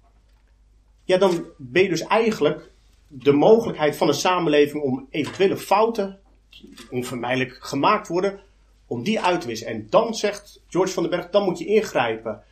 ja, 1.05 1.19
dan 1.19 1.47
ben 1.57 1.83
je 1.83 1.89
dus 1.89 2.07
eigenlijk 2.07 2.71
de 3.09 3.33
mogelijkheid 3.33 3.97
van 3.97 4.09
een 4.09 4.15
samenleving 4.15 4.83
om 4.83 5.07
eventuele 5.11 5.57
fouten, 5.57 6.19
die 6.51 6.75
onvermijdelijk 6.91 7.59
gemaakt 7.61 8.09
worden, 8.09 8.41
om 8.87 9.03
die 9.03 9.21
uit 9.21 9.41
te 9.41 9.47
wissen. 9.47 9.67
En 9.67 9.87
dan 9.91 10.15
zegt 10.15 10.63
George 10.69 10.93
van 10.93 11.03
den 11.03 11.13
Berg, 11.13 11.31
dan 11.31 11.45
moet 11.45 11.59
je 11.59 11.67
ingrijpen. 11.67 12.43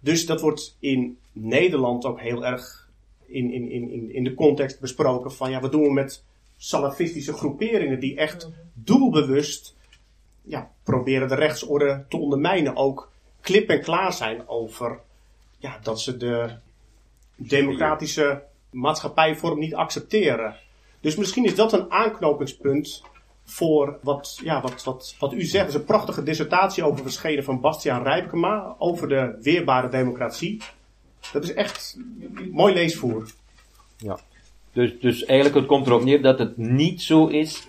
Dus 0.00 0.26
dat 0.26 0.40
wordt 0.40 0.76
in 0.80 1.18
Nederland 1.32 2.04
ook 2.04 2.20
heel 2.20 2.44
erg 2.44 2.88
in, 3.26 3.52
in, 3.52 3.70
in, 3.70 4.14
in 4.14 4.24
de 4.24 4.34
context 4.34 4.80
besproken 4.80 5.32
van 5.32 5.50
ja, 5.50 5.60
wat 5.60 5.72
doen 5.72 5.82
we 5.82 5.92
met 5.92 6.24
salafistische 6.56 7.32
groeperingen 7.32 8.00
die 8.00 8.16
echt 8.16 8.50
doelbewust 8.74 9.74
ja, 10.42 10.70
proberen 10.82 11.28
de 11.28 11.34
rechtsorde 11.34 12.04
te 12.08 12.16
ondermijnen. 12.16 12.76
Ook 12.76 13.10
klip 13.40 13.68
en 13.68 13.82
klaar 13.82 14.12
zijn 14.12 14.48
over 14.48 15.00
ja, 15.58 15.78
dat 15.82 16.00
ze 16.00 16.16
de 16.16 16.50
democratische 17.36 18.42
maatschappijvorm 18.76 19.58
niet 19.58 19.74
accepteren. 19.74 20.54
Dus 21.00 21.16
misschien 21.16 21.44
is 21.44 21.54
dat 21.54 21.72
een 21.72 21.90
aanknopingspunt 21.90 23.02
voor 23.44 23.98
wat, 24.02 24.40
ja, 24.42 24.60
wat, 24.60 24.84
wat, 24.84 25.16
wat 25.18 25.32
u 25.32 25.42
zegt. 25.42 25.64
Het 25.64 25.74
is 25.74 25.80
een 25.80 25.86
prachtige 25.86 26.22
dissertatie 26.22 26.84
over 26.84 27.02
verschenen 27.02 27.44
van 27.44 27.60
Bastiaan 27.60 28.02
Rijpkema 28.02 28.74
over 28.78 29.08
de 29.08 29.38
weerbare 29.40 29.88
democratie. 29.88 30.60
Dat 31.32 31.44
is 31.44 31.54
echt 31.54 31.98
mooi 32.50 32.74
leesvoer. 32.74 33.30
Ja. 33.96 34.18
Dus, 34.72 35.00
dus 35.00 35.24
eigenlijk 35.24 35.58
het 35.58 35.66
komt 35.66 35.86
erop 35.86 36.04
neer 36.04 36.22
dat 36.22 36.38
het 36.38 36.56
niet 36.56 37.02
zo 37.02 37.26
is 37.26 37.68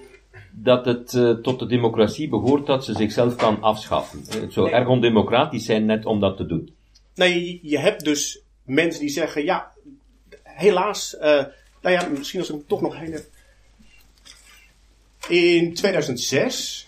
dat 0.51 0.85
het 0.85 1.13
uh, 1.13 1.31
tot 1.31 1.59
de 1.59 1.65
democratie 1.65 2.29
behoort 2.29 2.65
dat 2.65 2.85
ze 2.85 2.93
zichzelf 2.93 3.35
kan 3.35 3.61
afschaffen. 3.61 4.19
Het 4.41 4.53
zou 4.53 4.69
erg 4.69 4.87
ondemocratisch 4.87 5.65
zijn 5.65 5.85
net 5.85 6.05
om 6.05 6.19
dat 6.19 6.37
te 6.37 6.45
doen. 6.45 6.73
Nee, 7.15 7.59
je 7.63 7.79
hebt 7.79 8.03
dus 8.03 8.41
mensen 8.63 9.01
die 9.01 9.09
zeggen, 9.09 9.43
ja, 9.43 9.71
helaas, 10.57 11.15
uh, 11.15 11.21
nou 11.81 11.95
ja, 11.95 12.07
misschien 12.07 12.39
als 12.39 12.49
ik 12.49 12.67
toch 12.67 12.81
nog 12.81 12.97
hele... 12.97 13.25
In 15.27 15.73
2006 15.73 16.87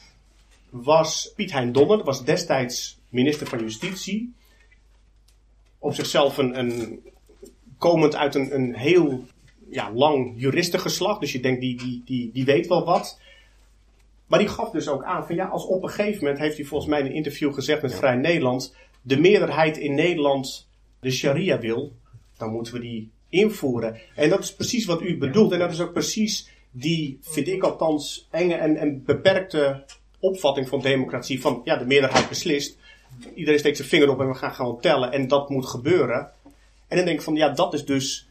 was 0.69 1.31
Piet 1.35 1.51
Hein 1.51 1.71
Donner, 1.71 2.03
was 2.03 2.23
destijds 2.23 2.99
minister 3.09 3.47
van 3.47 3.59
Justitie, 3.59 4.33
op 5.79 5.93
zichzelf 5.93 6.37
een, 6.37 6.59
een 6.59 7.03
komend 7.77 8.15
uit 8.15 8.35
een, 8.35 8.55
een 8.55 8.75
heel 8.75 9.25
ja, 9.69 9.91
lang 9.93 10.33
juristengeslacht, 10.35 11.19
dus 11.19 11.31
je 11.31 11.39
denkt, 11.39 11.61
die, 11.61 11.77
die, 11.77 12.01
die, 12.05 12.31
die 12.31 12.45
weet 12.45 12.67
wel 12.67 12.85
wat. 12.85 13.19
Maar 14.27 14.39
die 14.39 14.47
gaf 14.47 14.71
dus 14.71 14.87
ook 14.87 15.03
aan 15.03 15.25
van 15.25 15.35
ja, 15.35 15.45
als 15.45 15.65
op 15.65 15.83
een 15.83 15.89
gegeven 15.89 16.23
moment 16.23 16.39
heeft 16.39 16.57
hij 16.57 16.65
volgens 16.65 16.89
mij 16.89 16.99
in 16.99 17.05
een 17.05 17.13
interview 17.13 17.53
gezegd 17.53 17.81
met 17.81 17.95
Vrij 17.95 18.15
Nederland, 18.15 18.75
de 19.01 19.19
meerderheid 19.19 19.77
in 19.77 19.95
Nederland 19.95 20.67
de 20.99 21.11
sharia 21.11 21.59
wil, 21.59 21.93
dan 22.37 22.51
moeten 22.51 22.73
we 22.73 22.79
die 22.79 23.11
invoeren. 23.29 23.99
En 24.15 24.29
dat 24.29 24.43
is 24.43 24.55
precies 24.55 24.85
wat 24.85 25.01
u 25.01 25.17
bedoelt. 25.17 25.51
En 25.51 25.59
dat 25.59 25.71
is 25.71 25.81
ook 25.81 25.93
precies 25.93 26.49
die, 26.71 27.17
vind 27.21 27.47
ik 27.47 27.63
althans, 27.63 28.27
enge 28.31 28.55
en, 28.55 28.77
en 28.77 29.03
beperkte 29.05 29.83
opvatting 30.19 30.67
van 30.67 30.81
democratie. 30.81 31.41
Van 31.41 31.61
ja, 31.63 31.77
de 31.77 31.85
meerderheid 31.85 32.29
beslist. 32.29 32.77
Iedereen 33.35 33.59
steekt 33.59 33.77
zijn 33.77 33.89
vinger 33.89 34.09
op 34.09 34.19
en 34.19 34.27
we 34.27 34.33
gaan 34.33 34.53
gewoon 34.53 34.81
tellen. 34.81 35.11
En 35.11 35.27
dat 35.27 35.49
moet 35.49 35.65
gebeuren. 35.65 36.31
En 36.87 36.97
dan 36.97 37.05
denk 37.05 37.17
ik 37.17 37.23
van 37.23 37.35
ja, 37.35 37.49
dat 37.49 37.73
is 37.73 37.85
dus 37.85 38.28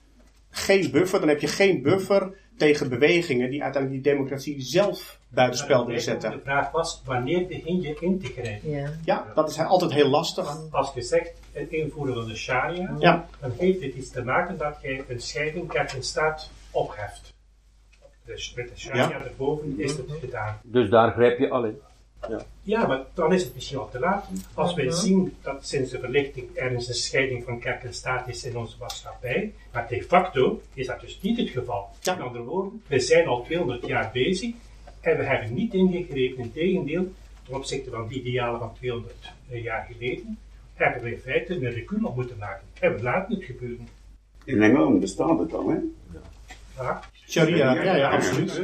geen 0.65 0.91
buffer. 0.91 1.21
Dan 1.21 1.29
heb 1.29 1.41
je 1.41 1.47
geen 1.47 1.83
buffer 1.83 2.33
tegen 2.57 2.89
bewegingen 2.89 3.51
die 3.51 3.63
uiteindelijk 3.63 4.03
die 4.03 4.13
democratie 4.13 4.61
zelf 4.61 5.19
buitenspel 5.29 5.87
willen 5.87 6.01
zetten. 6.01 6.31
De 6.31 6.41
vraag 6.41 6.71
was, 6.71 7.03
wanneer 7.05 7.47
begin 7.47 7.81
je 7.81 7.97
in 8.01 8.21
te 8.21 8.27
grijpen? 8.27 8.71
Ja, 8.71 8.91
ja 9.05 9.27
dat 9.35 9.51
is 9.51 9.59
altijd 9.59 9.93
heel 9.93 10.09
lastig. 10.09 10.57
Als 10.71 10.95
je 10.95 11.03
zegt, 11.03 11.33
het 11.53 11.71
invoeren 11.71 12.15
van 12.15 12.29
de 12.29 12.37
sharia, 12.37 12.95
ja. 12.99 13.29
dan 13.41 13.53
heeft 13.59 13.81
dit 13.81 13.95
iets 13.95 14.11
te 14.11 14.25
maken 14.25 14.59
dat 14.59 14.79
je 14.83 15.05
een 15.09 15.21
scheiding 15.21 15.69
kerk 15.69 15.93
en 15.93 16.03
staat 16.03 16.51
opheft. 16.71 17.37
Dus 18.25 18.55
met 18.55 18.69
de 18.69 18.79
sharia 18.79 19.09
ja. 19.09 19.25
erboven 19.25 19.81
is 19.81 19.97
het 19.97 20.07
gedaan. 20.21 20.61
Dus 20.63 20.91
daar 20.91 21.13
grijp 21.13 21.39
je 21.39 21.51
al 21.51 21.65
in. 21.65 21.79
Ja. 22.29 22.45
ja, 22.63 22.87
maar 22.87 23.05
dan 23.15 23.33
is 23.33 23.43
het 23.43 23.55
misschien 23.55 23.79
al 23.79 23.91
te 23.91 23.99
laat. 23.99 24.29
Als 24.55 24.75
wij 24.75 24.91
zien 24.91 25.37
dat 25.43 25.67
sinds 25.67 25.91
de 25.91 25.99
verlichting 25.99 26.55
ergens 26.55 26.89
een 26.89 26.95
scheiding 26.95 27.45
van 27.45 27.59
kerk 27.59 27.85
en 27.85 27.95
staat 27.95 28.29
is 28.29 28.45
in 28.45 28.57
onze 28.57 28.77
maatschappij, 28.81 29.53
maar 29.73 29.89
de 29.89 30.03
facto 30.03 30.63
is 30.75 30.87
dat 30.87 31.01
dus 31.01 31.21
niet 31.23 31.39
het 31.39 31.49
geval. 31.49 31.89
Ja. 32.01 32.15
Met 32.15 32.25
andere 32.25 32.45
woorden, 32.45 32.83
we 32.87 33.01
zijn 33.01 33.27
al 33.27 33.43
200 33.43 33.87
jaar 33.87 34.11
bezig 34.13 34.55
en 35.01 35.17
we 35.17 35.25
hebben 35.25 35.55
niet 35.55 35.75
ingegrepen. 35.75 36.45
Integendeel, 36.45 37.13
ten 37.47 37.55
opzichte 37.55 37.91
van 37.91 38.09
die 38.09 38.21
idealen 38.21 38.59
van 38.59 38.75
200 38.75 39.15
jaar 39.49 39.89
geleden, 39.93 40.39
hebben 40.75 41.03
we 41.03 41.13
in 41.13 41.19
feite 41.19 41.55
een 41.55 41.71
recul 41.71 42.05
op 42.05 42.17
moeten 42.17 42.37
maken. 42.39 42.67
En 42.81 42.95
we 42.95 43.03
laten 43.03 43.35
het 43.35 43.45
gebeuren. 43.45 43.89
In 44.45 44.63
Engeland 44.63 45.01
bestaat 45.01 45.39
het 45.39 45.55
al, 45.55 45.69
hè? 45.69 45.79
Ja. 46.77 47.01
Sharia, 47.27 47.83
ja, 47.83 47.97
ja, 47.97 48.11
absoluut. 48.11 48.61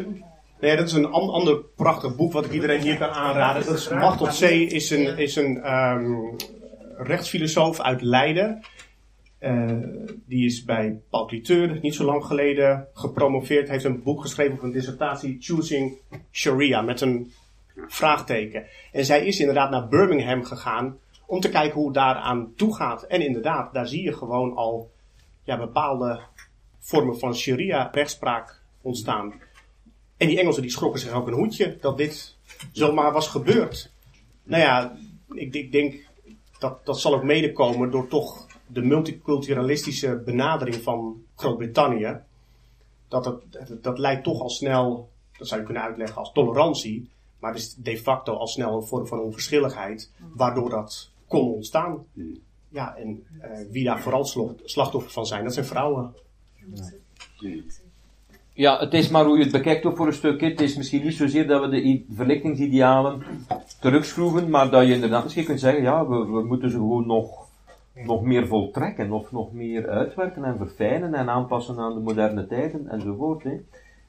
Nee, 0.65 0.77
dat 0.77 0.87
is 0.87 0.93
een 0.93 1.07
ander 1.11 1.57
prachtig 1.77 2.17
boek 2.17 2.33
wat 2.33 2.45
ik 2.45 2.53
iedereen 2.53 2.81
hier 2.81 2.99
kan 2.99 3.11
aanraden. 3.11 3.65
Dat 3.65 3.75
is 3.75 3.89
Macht 3.89 4.19
tot 4.19 4.35
Zee 4.35 4.67
is 4.67 4.91
een, 4.91 5.19
is 5.19 5.37
een 5.37 5.73
um, 5.73 6.37
rechtsfilosoof 6.97 7.81
uit 7.81 8.03
Leiden. 8.03 8.65
Uh, 9.41 9.73
die 10.27 10.45
is 10.45 10.65
bij 10.65 11.01
Paul 11.11 11.27
Cliteur 11.27 11.79
niet 11.83 11.95
zo 11.95 12.05
lang 12.05 12.25
geleden 12.25 12.87
gepromoveerd. 12.95 13.63
Hij 13.63 13.73
heeft 13.73 13.85
een 13.85 14.03
boek 14.03 14.21
geschreven 14.21 14.53
over 14.53 14.65
een 14.65 14.73
dissertatie 14.73 15.37
Choosing 15.41 15.99
Sharia 16.33 16.83
met 16.83 17.01
een 17.01 17.33
vraagteken. 17.87 18.65
En 18.93 19.05
zij 19.05 19.27
is 19.27 19.41
inderdaad 19.41 19.71
naar 19.71 19.89
Birmingham 19.89 20.45
gegaan 20.45 20.99
om 21.27 21.41
te 21.41 21.49
kijken 21.49 21.75
hoe 21.75 21.87
het 21.87 21.95
daaraan 21.95 22.53
toe 22.57 22.75
gaat. 22.75 23.03
En 23.03 23.21
inderdaad, 23.21 23.75
daar 23.75 23.87
zie 23.87 24.03
je 24.03 24.13
gewoon 24.13 24.57
al 24.57 24.91
ja, 25.43 25.59
bepaalde 25.59 26.21
vormen 26.79 27.19
van 27.19 27.35
sharia 27.35 27.89
rechtspraak 27.93 28.61
ontstaan. 28.83 29.35
En 30.17 30.29
die 30.29 30.39
Engelsen 30.39 30.63
die 30.63 30.71
schrokken 30.71 31.01
zich 31.01 31.13
ook 31.13 31.27
een 31.27 31.35
hoedje 31.35 31.79
dat 31.81 31.97
dit 31.97 32.37
zomaar 32.73 33.13
was 33.13 33.29
gebeurd. 33.29 33.93
Nou 34.43 34.63
ja, 34.63 34.97
ik, 35.33 35.55
ik 35.55 35.73
denk 35.73 36.07
dat 36.59 36.87
dat 36.87 37.01
zal 37.01 37.15
ook 37.15 37.23
medekomen 37.23 37.91
door 37.91 38.09
toch 38.09 38.47
de 38.67 38.83
multiculturalistische 38.83 40.23
benadering 40.25 40.77
van 40.77 41.23
Groot-Brittannië. 41.35 42.21
Dat, 43.09 43.25
het, 43.25 43.83
dat 43.83 43.99
leidt 43.99 44.25
toch 44.25 44.41
al 44.41 44.51
snel, 44.51 45.11
dat 45.39 45.49
zou 45.49 45.61
je 45.61 45.67
kunnen 45.67 45.83
uitleggen 45.83 46.17
als 46.17 46.33
tolerantie, 46.33 47.11
maar 47.39 47.53
het 47.53 47.61
is 47.61 47.75
de 47.75 47.99
facto 47.99 48.35
al 48.35 48.47
snel 48.47 48.77
een 48.77 48.87
vorm 48.87 49.07
van 49.07 49.21
onverschilligheid, 49.21 50.13
waardoor 50.33 50.71
dat 50.71 51.11
kon 51.29 51.53
ontstaan. 51.53 52.07
Ja, 52.69 52.97
en 52.97 53.27
uh, 53.43 53.71
wie 53.71 53.85
daar 53.85 54.01
vooral 54.01 54.25
slachtoffer 54.65 55.11
van 55.11 55.27
zijn, 55.27 55.45
dat 55.45 55.55
zijn 55.55 55.67
vrouwen. 55.67 56.15
Ja, 57.39 57.61
het 58.55 58.95
is 58.95 59.09
maar 59.09 59.25
hoe 59.25 59.37
je 59.37 59.43
het 59.43 59.53
bekijkt 59.53 59.85
ook 59.85 59.97
voor 59.97 60.07
een 60.07 60.13
stukje. 60.13 60.49
Het 60.49 60.61
is 60.61 60.77
misschien 60.77 61.03
niet 61.03 61.15
zozeer 61.15 61.47
dat 61.47 61.61
we 61.61 61.69
de 61.69 62.05
verlichtingsidealen 62.15 63.23
terugschroeven, 63.81 64.51
maar 64.51 64.71
dat 64.71 64.87
je 64.87 64.95
inderdaad 64.95 65.23
misschien 65.23 65.45
kunt 65.45 65.61
zeggen, 65.61 65.83
ja, 65.83 66.07
we, 66.07 66.45
moeten 66.45 66.71
ze 66.71 66.77
gewoon 66.77 67.07
nog, 67.07 67.49
nog 67.95 68.23
meer 68.23 68.47
voltrekken, 68.47 69.13
of 69.13 69.33
nog 69.33 69.53
meer 69.53 69.89
uitwerken 69.89 70.45
en 70.45 70.57
verfijnen 70.57 71.15
en 71.15 71.29
aanpassen 71.29 71.79
aan 71.79 71.95
de 71.95 72.01
moderne 72.01 72.47
tijden 72.47 72.89
enzovoort. 72.89 73.43
Hè. 73.43 73.61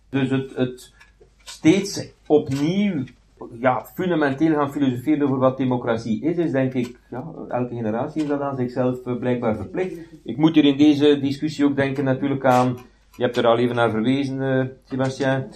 Dus 0.10 0.30
het, 0.30 0.56
het 0.56 0.94
steeds 1.44 2.08
opnieuw 2.26 3.04
ja, 3.60 3.86
fundamenteel 3.94 4.54
gaan 4.54 4.72
filosoferen 4.72 5.22
over 5.22 5.38
wat 5.38 5.58
democratie 5.58 6.22
is, 6.22 6.38
is 6.38 6.52
denk 6.52 6.74
ik, 6.74 7.00
ja, 7.10 7.24
elke 7.50 7.76
generatie 7.76 8.22
is 8.22 8.28
dat 8.28 8.42
aan 8.42 8.56
zichzelf 8.56 9.06
uh, 9.06 9.18
blijkbaar 9.18 9.56
verplicht. 9.56 9.98
Ik 10.24 10.38
moet 10.38 10.56
hier 10.56 10.66
in 10.66 10.78
deze 10.78 11.20
discussie 11.20 11.66
ook 11.66 11.76
denken 11.76 12.04
natuurlijk 12.04 12.46
aan, 12.46 12.78
je 13.18 13.24
hebt 13.24 13.38
er 13.38 13.46
al 13.46 13.58
even 13.58 13.76
naar 13.76 13.90
verwezen, 13.90 14.42
uh, 14.42 14.66
Sebastien, 14.84 15.52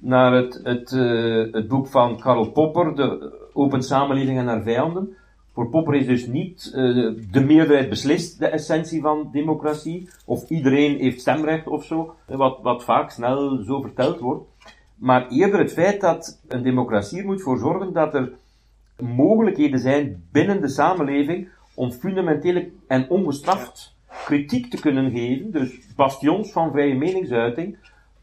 naar 0.00 0.32
het, 0.32 0.60
het, 0.62 0.90
uh, 0.90 1.52
het 1.52 1.68
boek 1.68 1.86
van 1.86 2.20
Karl 2.20 2.50
Popper, 2.50 2.94
de 2.94 3.32
Open 3.52 3.82
Samenleving 3.82 4.38
en 4.38 4.46
haar 4.46 4.62
vijanden. 4.62 5.16
Voor 5.52 5.68
Popper 5.68 5.94
is 5.94 6.06
dus 6.06 6.26
niet 6.26 6.70
de 7.30 7.44
meerderheid 7.46 7.88
beslist 7.88 8.38
de 8.38 8.46
essentie 8.46 9.00
van 9.00 9.28
democratie, 9.32 10.08
of 10.24 10.48
iedereen 10.50 10.98
heeft 10.98 11.20
stemrecht 11.20 11.66
of 11.66 11.84
zo, 11.84 12.14
wat, 12.26 12.58
wat 12.62 12.84
vaak 12.84 13.10
snel 13.10 13.62
zo 13.64 13.80
verteld 13.80 14.18
wordt 14.18 14.46
maar 14.98 15.28
eerder 15.28 15.58
het 15.60 15.72
feit 15.72 16.00
dat 16.00 16.40
een 16.48 16.62
democratie 16.62 17.24
moet 17.24 17.42
voor 17.42 17.58
zorgen 17.58 17.92
dat 17.92 18.14
er 18.14 18.32
mogelijkheden 18.98 19.78
zijn 19.78 20.24
binnen 20.32 20.60
de 20.60 20.68
samenleving 20.68 21.48
om 21.74 21.90
fundamenteel 21.90 22.64
en 22.86 23.08
ongestraft 23.08 23.96
kritiek 24.28 24.70
te 24.70 24.80
kunnen 24.80 25.10
geven, 25.10 25.50
dus 25.50 25.94
bastions 25.96 26.52
van 26.52 26.70
vrije 26.70 26.94
meningsuiting, 26.94 27.78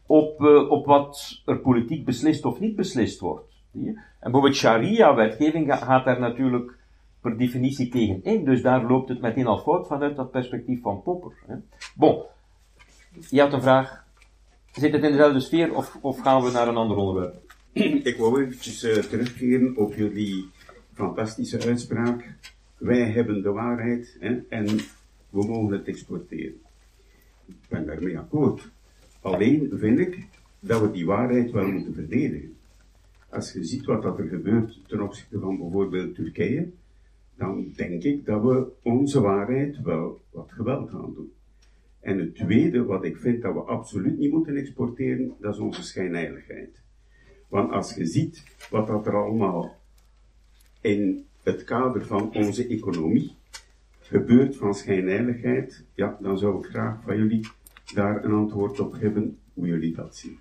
op, 0.06 0.40
uh, 0.40 0.70
op 0.70 0.86
wat 0.86 1.42
er 1.44 1.58
politiek 1.58 2.04
beslist 2.04 2.44
of 2.44 2.60
niet 2.60 2.76
beslist 2.76 3.20
wordt. 3.20 3.54
En 3.72 3.94
bijvoorbeeld 4.20 4.54
sharia-wetgeving 4.54 5.74
gaat 5.74 6.04
daar 6.04 6.20
natuurlijk 6.20 6.76
per 7.20 7.38
definitie 7.38 7.88
tegen 7.88 8.24
in, 8.24 8.44
dus 8.44 8.62
daar 8.62 8.86
loopt 8.86 9.08
het 9.08 9.20
meteen 9.20 9.46
al 9.46 9.58
fout 9.58 9.86
vanuit 9.86 10.16
dat 10.16 10.30
perspectief 10.30 10.82
van 10.82 11.02
Popper. 11.02 11.32
Hè. 11.46 11.54
Bon, 11.94 12.22
je 13.30 13.40
had 13.40 13.52
een 13.52 13.62
vraag. 13.62 14.04
Zit 14.72 14.92
het 14.92 15.02
in 15.02 15.10
dezelfde 15.10 15.40
sfeer 15.40 15.74
of, 15.74 15.98
of 16.00 16.20
gaan 16.20 16.42
we 16.42 16.50
naar 16.50 16.68
een 16.68 16.76
ander 16.76 16.96
onderwerp? 16.96 17.54
Ik 18.10 18.16
wou 18.16 18.42
eventjes 18.42 18.84
uh, 18.84 18.94
terugkeren 18.94 19.76
op 19.76 19.94
jullie 19.94 20.50
fantastische 20.92 21.66
uitspraak. 21.66 22.34
Wij 22.76 23.10
hebben 23.10 23.42
de 23.42 23.52
waarheid 23.52 24.16
hè, 24.20 24.38
en 24.48 24.66
we 25.36 25.46
mogen 25.46 25.72
het 25.72 25.86
exporteren. 25.86 26.60
Ik 27.46 27.56
ben 27.68 27.86
daarmee 27.86 28.18
akkoord. 28.18 28.70
Alleen 29.20 29.70
vind 29.74 29.98
ik 29.98 30.26
dat 30.60 30.80
we 30.80 30.90
die 30.90 31.06
waarheid 31.06 31.50
wel 31.50 31.66
moeten 31.68 31.94
verdedigen. 31.94 32.56
Als 33.28 33.52
je 33.52 33.64
ziet 33.64 33.84
wat 33.84 34.02
dat 34.02 34.18
er 34.18 34.28
gebeurt 34.28 34.80
ten 34.86 35.00
opzichte 35.00 35.38
van 35.38 35.58
bijvoorbeeld 35.58 36.14
Turkije, 36.14 36.68
dan 37.36 37.72
denk 37.76 38.02
ik 38.02 38.24
dat 38.24 38.42
we 38.42 38.66
onze 38.82 39.20
waarheid 39.20 39.82
wel 39.82 40.20
wat 40.30 40.52
geweld 40.52 40.90
gaan 40.90 41.14
doen. 41.14 41.32
En 42.00 42.18
het 42.18 42.34
tweede, 42.34 42.84
wat 42.84 43.04
ik 43.04 43.16
vind 43.16 43.42
dat 43.42 43.54
we 43.54 43.60
absoluut 43.60 44.18
niet 44.18 44.32
moeten 44.32 44.56
exporteren, 44.56 45.32
dat 45.40 45.54
is 45.54 45.60
onze 45.60 45.82
schijnheiligheid. 45.82 46.80
Want 47.48 47.72
als 47.72 47.94
je 47.94 48.06
ziet 48.06 48.44
wat 48.70 48.86
dat 48.86 49.06
er 49.06 49.16
allemaal 49.16 49.76
in 50.80 51.26
het 51.42 51.64
kader 51.64 52.06
van 52.06 52.34
onze 52.34 52.66
economie 52.66 53.34
gebeurt 54.08 54.56
van 54.56 54.74
schijnheiligheid, 54.74 55.84
ja, 55.94 56.16
dan 56.20 56.38
zou 56.38 56.58
ik 56.58 56.70
graag 56.70 56.96
van 57.04 57.16
jullie 57.16 57.48
daar 57.94 58.24
een 58.24 58.32
antwoord 58.32 58.80
op 58.80 59.00
hebben 59.00 59.38
hoe 59.54 59.66
jullie 59.66 59.94
dat 59.94 60.16
zien. 60.16 60.38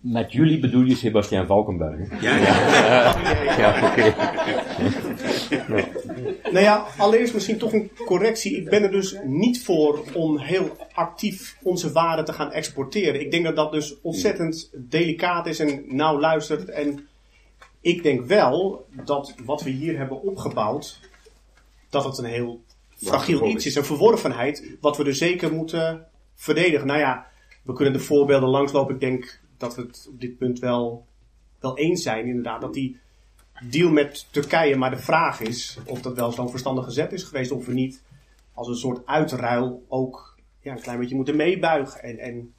Met 0.00 0.32
jullie 0.32 0.60
bedoel 0.60 0.82
je 0.82 0.94
Sebastian 0.94 1.46
Valkenberg. 1.46 2.10
hè? 2.10 2.20
Ja, 2.20 2.36
ja. 2.36 2.54
Ja, 3.62 3.90
oké. 3.90 4.14
Nou 6.50 6.64
ja, 6.64 6.86
allereerst 6.98 7.34
misschien 7.34 7.58
toch 7.58 7.72
een 7.72 7.90
correctie. 8.06 8.56
Ik 8.56 8.70
ben 8.70 8.82
er 8.82 8.90
dus 8.90 9.16
niet 9.24 9.64
voor 9.64 10.04
om 10.14 10.38
heel 10.38 10.76
actief 10.92 11.56
onze 11.62 11.92
waren 11.92 12.24
te 12.24 12.32
gaan 12.32 12.52
exporteren. 12.52 13.20
Ik 13.20 13.30
denk 13.30 13.44
dat 13.44 13.56
dat 13.56 13.72
dus 13.72 14.00
ontzettend 14.00 14.70
delicaat 14.74 15.46
is 15.46 15.58
en 15.58 15.82
nauw 15.86 16.20
luistert. 16.20 16.68
En 16.68 17.06
ik 17.80 18.02
denk 18.02 18.26
wel 18.26 18.86
dat 19.04 19.34
wat 19.44 19.62
we 19.62 19.70
hier 19.70 19.98
hebben 19.98 20.22
opgebouwd, 20.22 21.00
dat 22.02 22.16
het 22.16 22.18
een 22.18 22.32
heel 22.32 22.62
fragiel 22.96 23.46
iets 23.46 23.66
is. 23.66 23.74
Een 23.74 23.84
verworvenheid, 23.84 24.76
wat 24.80 24.96
we 24.96 25.04
dus 25.04 25.18
zeker 25.18 25.52
moeten 25.52 26.06
verdedigen. 26.34 26.86
Nou 26.86 26.98
ja, 26.98 27.26
we 27.62 27.72
kunnen 27.72 27.92
de 27.92 27.98
voorbeelden 27.98 28.48
langslopen. 28.48 28.94
Ik 28.94 29.00
denk 29.00 29.40
dat 29.56 29.74
we 29.74 29.82
het 29.82 30.06
op 30.10 30.20
dit 30.20 30.38
punt 30.38 30.58
wel, 30.58 31.06
wel 31.60 31.78
eens 31.78 32.02
zijn, 32.02 32.26
inderdaad. 32.26 32.60
Dat 32.60 32.74
die 32.74 32.98
deal 33.62 33.90
met 33.90 34.26
Turkije, 34.30 34.76
maar 34.76 34.90
de 34.90 34.98
vraag 34.98 35.40
is 35.40 35.78
of 35.86 36.02
dat 36.02 36.16
wel 36.16 36.32
zo'n 36.32 36.50
verstandige 36.50 36.90
zet 36.90 37.12
is 37.12 37.22
geweest, 37.22 37.50
of 37.50 37.66
we 37.66 37.72
niet 37.72 38.02
als 38.54 38.68
een 38.68 38.74
soort 38.74 39.06
uitruil 39.06 39.84
ook 39.88 40.38
ja, 40.60 40.72
een 40.72 40.82
klein 40.82 40.98
beetje 40.98 41.14
moeten 41.14 41.36
meebuigen. 41.36 42.02
En, 42.02 42.18
en 42.18 42.54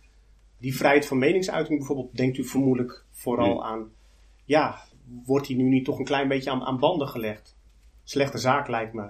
die 0.57 0.75
vrijheid 0.75 1.05
van 1.05 1.17
meningsuiting 1.17 1.77
bijvoorbeeld, 1.77 2.15
denkt 2.15 2.37
u 2.37 2.43
vermoedelijk 2.43 3.05
vooral 3.11 3.53
Nee. 3.53 3.61
aan, 3.61 3.91
ja, 4.45 4.81
wordt 5.25 5.47
die 5.47 5.55
nu 5.55 5.63
niet 5.63 5.85
toch 5.85 5.99
een 5.99 6.05
klein 6.05 6.27
beetje 6.27 6.51
aan, 6.51 6.63
aan 6.63 6.79
banden 6.79 7.07
gelegd? 7.07 7.55
Slechte 8.03 8.37
zaak 8.37 8.67
lijkt 8.67 8.93
me. 8.93 9.09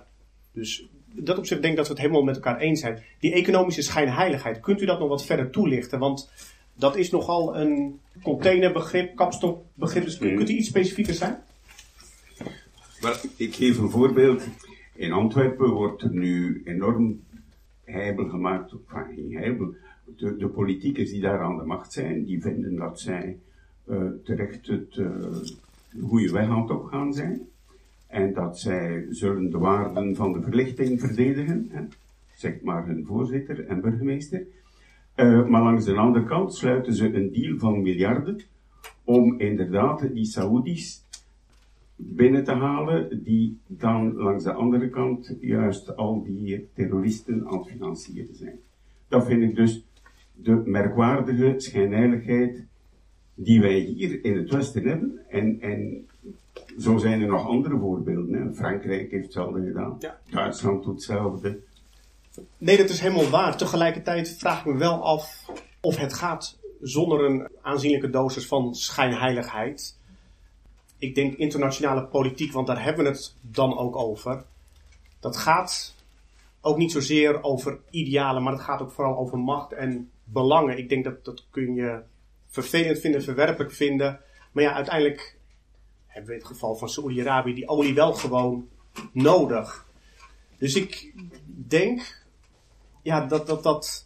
Dus 0.57 0.85
dat 1.13 1.37
opzicht 1.37 1.61
denk 1.61 1.71
ik 1.71 1.77
dat 1.77 1.87
we 1.87 1.93
het 1.93 2.01
helemaal 2.01 2.23
met 2.23 2.35
elkaar 2.35 2.59
eens 2.59 2.79
zijn. 2.79 3.03
Die 3.19 3.33
economische 3.33 3.81
schijnheiligheid, 3.81 4.59
kunt 4.59 4.81
u 4.81 4.85
dat 4.85 4.99
nog 4.99 5.09
wat 5.09 5.25
verder 5.25 5.49
toelichten? 5.49 5.99
Want 5.99 6.31
dat 6.73 6.95
is 6.95 7.11
nogal 7.11 7.57
een 7.57 7.99
containerbegrip, 8.23 9.15
kapstokbegrip. 9.15 10.03
Dus 10.03 10.17
kunt 10.17 10.49
u 10.49 10.53
iets 10.53 10.67
specifieker 10.67 11.13
zijn? 11.13 11.37
Ik 13.35 13.55
geef 13.55 13.77
een 13.77 13.89
voorbeeld. 13.89 14.47
In 14.95 15.11
Antwerpen 15.11 15.69
wordt 15.69 16.01
er 16.01 16.13
nu 16.13 16.61
enorm 16.65 17.23
heibel 17.83 18.29
gemaakt, 18.29 18.73
of 18.73 18.79
enfin, 18.93 19.15
geen 19.15 19.37
heibel. 19.37 19.75
De, 20.05 20.37
de 20.37 20.47
politiekers 20.47 21.09
die 21.09 21.21
daar 21.21 21.41
aan 21.41 21.57
de 21.57 21.63
macht 21.63 21.93
zijn, 21.93 22.25
die 22.25 22.41
vinden 22.41 22.75
dat 22.75 22.99
zij 22.99 23.39
eh, 23.85 24.07
terecht 24.23 24.67
het 24.67 24.97
eh, 24.97 25.07
goede 26.01 26.31
weg 26.31 26.47
aan 26.47 26.61
het 26.61 26.71
opgaan 26.71 27.13
zijn. 27.13 27.47
En 28.07 28.33
dat 28.33 28.59
zij 28.59 29.05
zullen 29.09 29.51
de 29.51 29.57
waarden 29.57 30.15
van 30.15 30.33
de 30.33 30.41
verlichting 30.41 30.99
verdedigen, 30.99 31.67
hè, 31.71 31.81
zegt 32.33 32.63
maar 32.63 32.85
hun 32.85 33.05
voorzitter 33.05 33.67
en 33.67 33.81
burgemeester. 33.81 34.45
Eh, 35.15 35.45
maar 35.47 35.63
langs 35.63 35.85
de 35.85 35.95
andere 35.95 36.25
kant 36.25 36.55
sluiten 36.55 36.93
ze 36.93 37.13
een 37.13 37.31
deal 37.31 37.57
van 37.57 37.81
miljarden 37.81 38.41
om 39.03 39.39
inderdaad 39.39 40.13
die 40.13 40.25
Saoedi's 40.25 41.05
binnen 41.95 42.43
te 42.43 42.51
halen, 42.51 43.23
die 43.23 43.59
dan 43.67 44.13
langs 44.13 44.43
de 44.43 44.53
andere 44.53 44.89
kant 44.89 45.35
juist 45.39 45.95
al 45.95 46.23
die 46.23 46.67
terroristen 46.73 47.47
aan 47.47 47.57
het 47.57 47.67
financieren 47.67 48.35
zijn. 48.35 48.59
Dat 49.07 49.25
vind 49.25 49.41
ik 49.43 49.55
dus 49.55 49.85
de 50.33 50.61
merkwaardige 50.65 51.53
schijnheiligheid 51.57 52.65
die 53.35 53.61
wij 53.61 53.79
hier 53.79 54.23
in 54.23 54.37
het 54.37 54.51
Westen 54.51 54.87
hebben. 54.87 55.19
En, 55.29 55.61
en 55.61 56.07
zo 56.79 56.97
zijn 56.97 57.21
er 57.21 57.27
nog 57.27 57.47
andere 57.47 57.77
voorbeelden. 57.77 58.33
Hè. 58.33 58.53
Frankrijk 58.53 59.11
heeft 59.11 59.23
hetzelfde 59.23 59.65
gedaan. 59.65 59.95
Ja. 59.99 60.17
Duitsland 60.29 60.83
doet 60.83 60.93
hetzelfde. 60.93 61.59
Nee, 62.57 62.77
dat 62.77 62.89
is 62.89 62.99
helemaal 62.99 63.29
waar. 63.29 63.57
Tegelijkertijd 63.57 64.35
vraag 64.37 64.59
ik 64.59 64.65
me 64.65 64.77
wel 64.77 65.03
af 65.03 65.49
of 65.81 65.97
het 65.97 66.13
gaat 66.13 66.59
zonder 66.81 67.25
een 67.25 67.47
aanzienlijke 67.61 68.09
dosis 68.09 68.47
van 68.47 68.75
schijnheiligheid. 68.75 69.97
Ik 70.97 71.15
denk 71.15 71.33
internationale 71.33 72.05
politiek, 72.05 72.51
want 72.51 72.67
daar 72.67 72.83
hebben 72.83 73.03
we 73.03 73.09
het 73.09 73.35
dan 73.41 73.77
ook 73.77 73.95
over. 73.95 74.43
Dat 75.19 75.37
gaat 75.37 75.95
ook 76.61 76.77
niet 76.77 76.91
zozeer 76.91 77.43
over 77.43 77.79
idealen, 77.89 78.43
maar 78.43 78.53
het 78.53 78.61
gaat 78.61 78.81
ook 78.81 78.91
vooral 78.91 79.17
over 79.17 79.37
macht 79.37 79.73
en 79.73 80.11
belangen. 80.23 80.77
Ik 80.77 80.89
denk 80.89 81.03
dat 81.03 81.25
dat 81.25 81.45
kun 81.49 81.73
je 81.73 82.01
vervelend 82.47 82.99
vinden, 82.99 83.23
verwerpelijk 83.23 83.71
vinden. 83.71 84.19
Maar 84.51 84.63
ja, 84.63 84.73
uiteindelijk 84.73 85.36
hebben 86.17 86.35
we 86.35 86.41
het 86.41 86.51
geval 86.51 86.75
van 86.75 86.89
Saoedi-Arabië 86.89 87.53
die 87.53 87.67
olie 87.67 87.93
wel 87.93 88.13
gewoon 88.13 88.69
nodig. 89.11 89.85
Dus 90.57 90.75
ik 90.75 91.13
denk 91.67 92.25
ja, 93.01 93.25
dat, 93.25 93.47
dat, 93.47 93.63
dat 93.63 94.05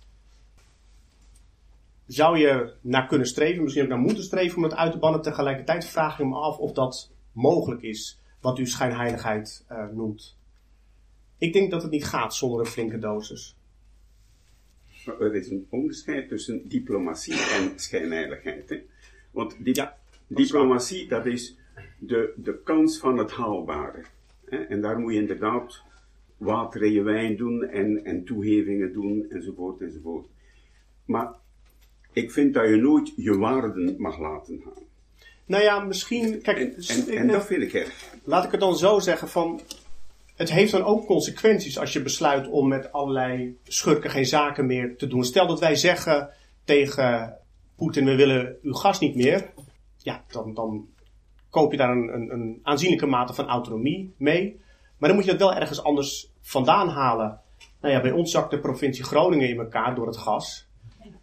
zou 2.08 2.38
je 2.38 2.74
naar 2.82 3.08
kunnen 3.08 3.28
streven, 3.28 3.64
misschien 3.64 3.84
ook 3.84 3.90
naar 3.90 4.00
moeten 4.00 4.24
streven 4.24 4.58
om 4.58 4.64
het 4.64 4.76
uit 4.76 4.92
te 4.92 4.98
bannen. 4.98 5.22
Tegelijkertijd 5.22 5.86
vraag 5.86 6.20
ik 6.20 6.26
me 6.26 6.36
af 6.36 6.58
of 6.58 6.72
dat 6.72 7.12
mogelijk 7.32 7.82
is, 7.82 8.20
wat 8.42 8.60
u 8.60 8.68
schijnheiligheid 8.68 9.66
eh, 9.68 9.88
noemt. 9.88 10.38
Ik 11.38 11.54
denk 11.54 11.72
dat 11.72 11.82
het 11.82 11.92
niet 11.92 12.06
gaat 12.06 12.36
zonder 12.36 12.60
een 12.60 12.66
flinke 12.66 13.00
dosis. 13.00 13.56
Er 15.06 15.36
is 15.36 15.50
een 15.50 15.68
onderscheid 15.70 16.28
tussen 16.28 16.68
diplomatie 16.70 17.34
en 17.34 17.80
schijnheiligheid. 17.80 18.70
Hè? 18.70 18.78
Want 19.32 19.56
Ja, 19.64 19.98
diplomatie, 20.28 21.08
dat 21.08 21.26
is 21.26 21.60
de, 22.00 22.34
de 22.36 22.62
kans 22.64 22.98
van 22.98 23.18
het 23.18 23.32
haalbare. 23.32 24.04
En 24.46 24.82
daar 24.82 25.00
moet 25.00 25.14
je 25.14 25.20
inderdaad 25.20 25.82
water 26.38 26.84
in 26.84 26.92
je 26.92 27.02
wijn 27.02 27.38
doen 27.38 27.64
en, 27.64 28.06
en 28.06 28.24
toegevingen 28.24 28.94
doen 28.94 29.26
enzovoort 29.30 29.82
enzovoort. 29.82 30.28
Maar 31.06 31.34
ik 32.14 32.32
vind 32.32 32.54
dat 32.54 32.70
je 32.70 32.76
nooit 32.76 33.14
je 33.16 33.38
waarden 33.38 33.96
mag 33.98 34.20
laten 34.20 34.62
gaan. 34.64 34.84
Nou 35.46 35.64
ja, 35.64 35.80
misschien, 35.80 36.42
kijk, 36.42 36.58
en, 36.58 37.08
en 37.08 37.28
dat 37.28 37.46
vind 37.46 37.62
ik 37.62 37.74
erg. 37.74 38.16
laat 38.24 38.46
ik 38.46 38.52
het 38.52 38.60
dan 38.60 38.78
zo 38.78 39.00
zeggen 39.00 39.28
van. 39.28 39.62
Het 40.36 40.52
heeft 40.52 40.72
dan 40.72 40.84
ook 40.84 41.06
consequenties 41.06 41.80
als 41.80 41.94
je 41.94 42.02
besluit 42.02 42.48
om 42.48 42.68
met 42.68 42.92
allerlei 42.92 43.58
schurken 43.64 44.10
geen 44.10 44.26
zaken 44.26 44.66
meer 44.66 44.96
te 44.98 45.08
doen. 45.08 45.24
Stel 45.24 45.48
dat 45.48 45.60
wij 45.60 45.76
zeggen 45.76 46.30
tegen 46.64 47.38
Poetin, 47.76 48.06
we 48.06 48.16
willen 48.16 48.58
uw 48.62 48.74
gas 48.74 49.00
niet 49.00 49.16
meer. 49.16 49.50
Ja, 49.98 50.24
dan, 50.28 50.54
dan 50.54 50.88
koop 51.52 51.72
je 51.72 51.78
daar 51.78 51.92
een, 51.92 52.14
een, 52.14 52.32
een 52.32 52.60
aanzienlijke 52.64 53.06
mate 53.06 53.34
van 53.34 53.48
autonomie 53.48 54.14
mee. 54.18 54.60
Maar 54.98 55.10
dan 55.10 55.18
moet 55.18 55.26
je 55.26 55.32
dat 55.32 55.40
wel 55.40 55.60
ergens 55.60 55.84
anders 55.84 56.30
vandaan 56.42 56.90
halen. 56.90 57.40
Nou 57.82 57.94
ja, 57.94 58.02
bij 58.02 58.12
ons 58.12 58.32
zakt 58.32 58.52
de 58.52 58.60
provincie 58.60 59.04
Groningen 59.04 59.50
in 59.50 59.60
elkaar 59.60 59.96
door 59.96 60.08
het 60.08 60.18
gas. 60.18 60.66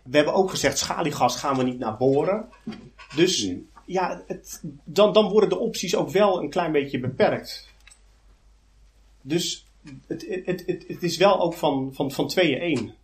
We 0.02 0.16
hebben 0.16 0.34
ook 0.34 0.50
gezegd, 0.50 0.78
schaliegas 0.78 1.36
gaan 1.36 1.56
we 1.56 1.62
niet 1.62 1.78
naar 1.78 1.96
boren. 1.96 2.48
Dus 3.14 3.54
ja, 3.84 4.22
het, 4.26 4.62
dan, 4.84 5.12
dan 5.12 5.28
worden 5.28 5.48
de 5.48 5.58
opties 5.58 5.96
ook 5.96 6.10
wel 6.10 6.42
een 6.42 6.50
klein 6.50 6.72
beetje 6.72 7.00
beperkt. 7.00 7.68
Dus 9.22 9.66
het, 10.06 10.26
het, 10.44 10.66
het, 10.66 10.84
het, 10.88 11.02
is 11.02 11.16
wel 11.16 11.40
ook 11.40 11.54
van, 11.54 11.94
van, 11.94 12.10
van 12.10 12.28
tweeën 12.28 12.58
één, 12.58 12.94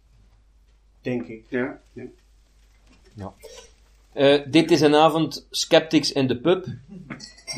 denk 1.01 1.27
ik. 1.27 1.45
Ja, 1.49 1.81
ja. 3.15 3.33
Eh, 4.15 4.41
dit 4.47 4.71
is 4.71 4.81
een 4.81 4.95
avond 4.95 5.47
Skeptics 5.51 6.13
in 6.13 6.27
de 6.27 6.37
pub. 6.37 6.67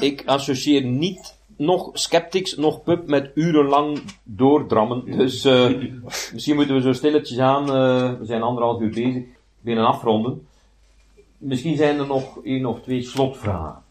Ik 0.01 0.23
associeer 0.27 0.83
niet 0.83 1.38
nog 1.57 1.90
Skeptics, 1.92 2.57
nog 2.57 2.83
pub 2.83 3.09
met 3.09 3.31
urenlang 3.35 4.03
doordrammen. 4.23 5.05
Dus 5.05 5.45
eh, 5.45 5.71
misschien 6.33 6.55
moeten 6.55 6.75
we 6.75 6.81
zo 6.81 6.92
stilletjes 6.92 7.38
aan. 7.38 7.62
eh, 7.62 8.19
we 8.19 8.25
zijn 8.25 8.42
anderhalf 8.42 8.81
uur 8.81 8.90
bezig. 8.90 9.23
Binnen 9.61 9.87
afronden. 9.87 10.47
Misschien 11.38 11.77
zijn 11.77 11.99
er 11.99 12.07
nog 12.07 12.45
één 12.45 12.66
of 12.66 12.81
twee 12.81 13.03
slotvragen. 13.03 13.83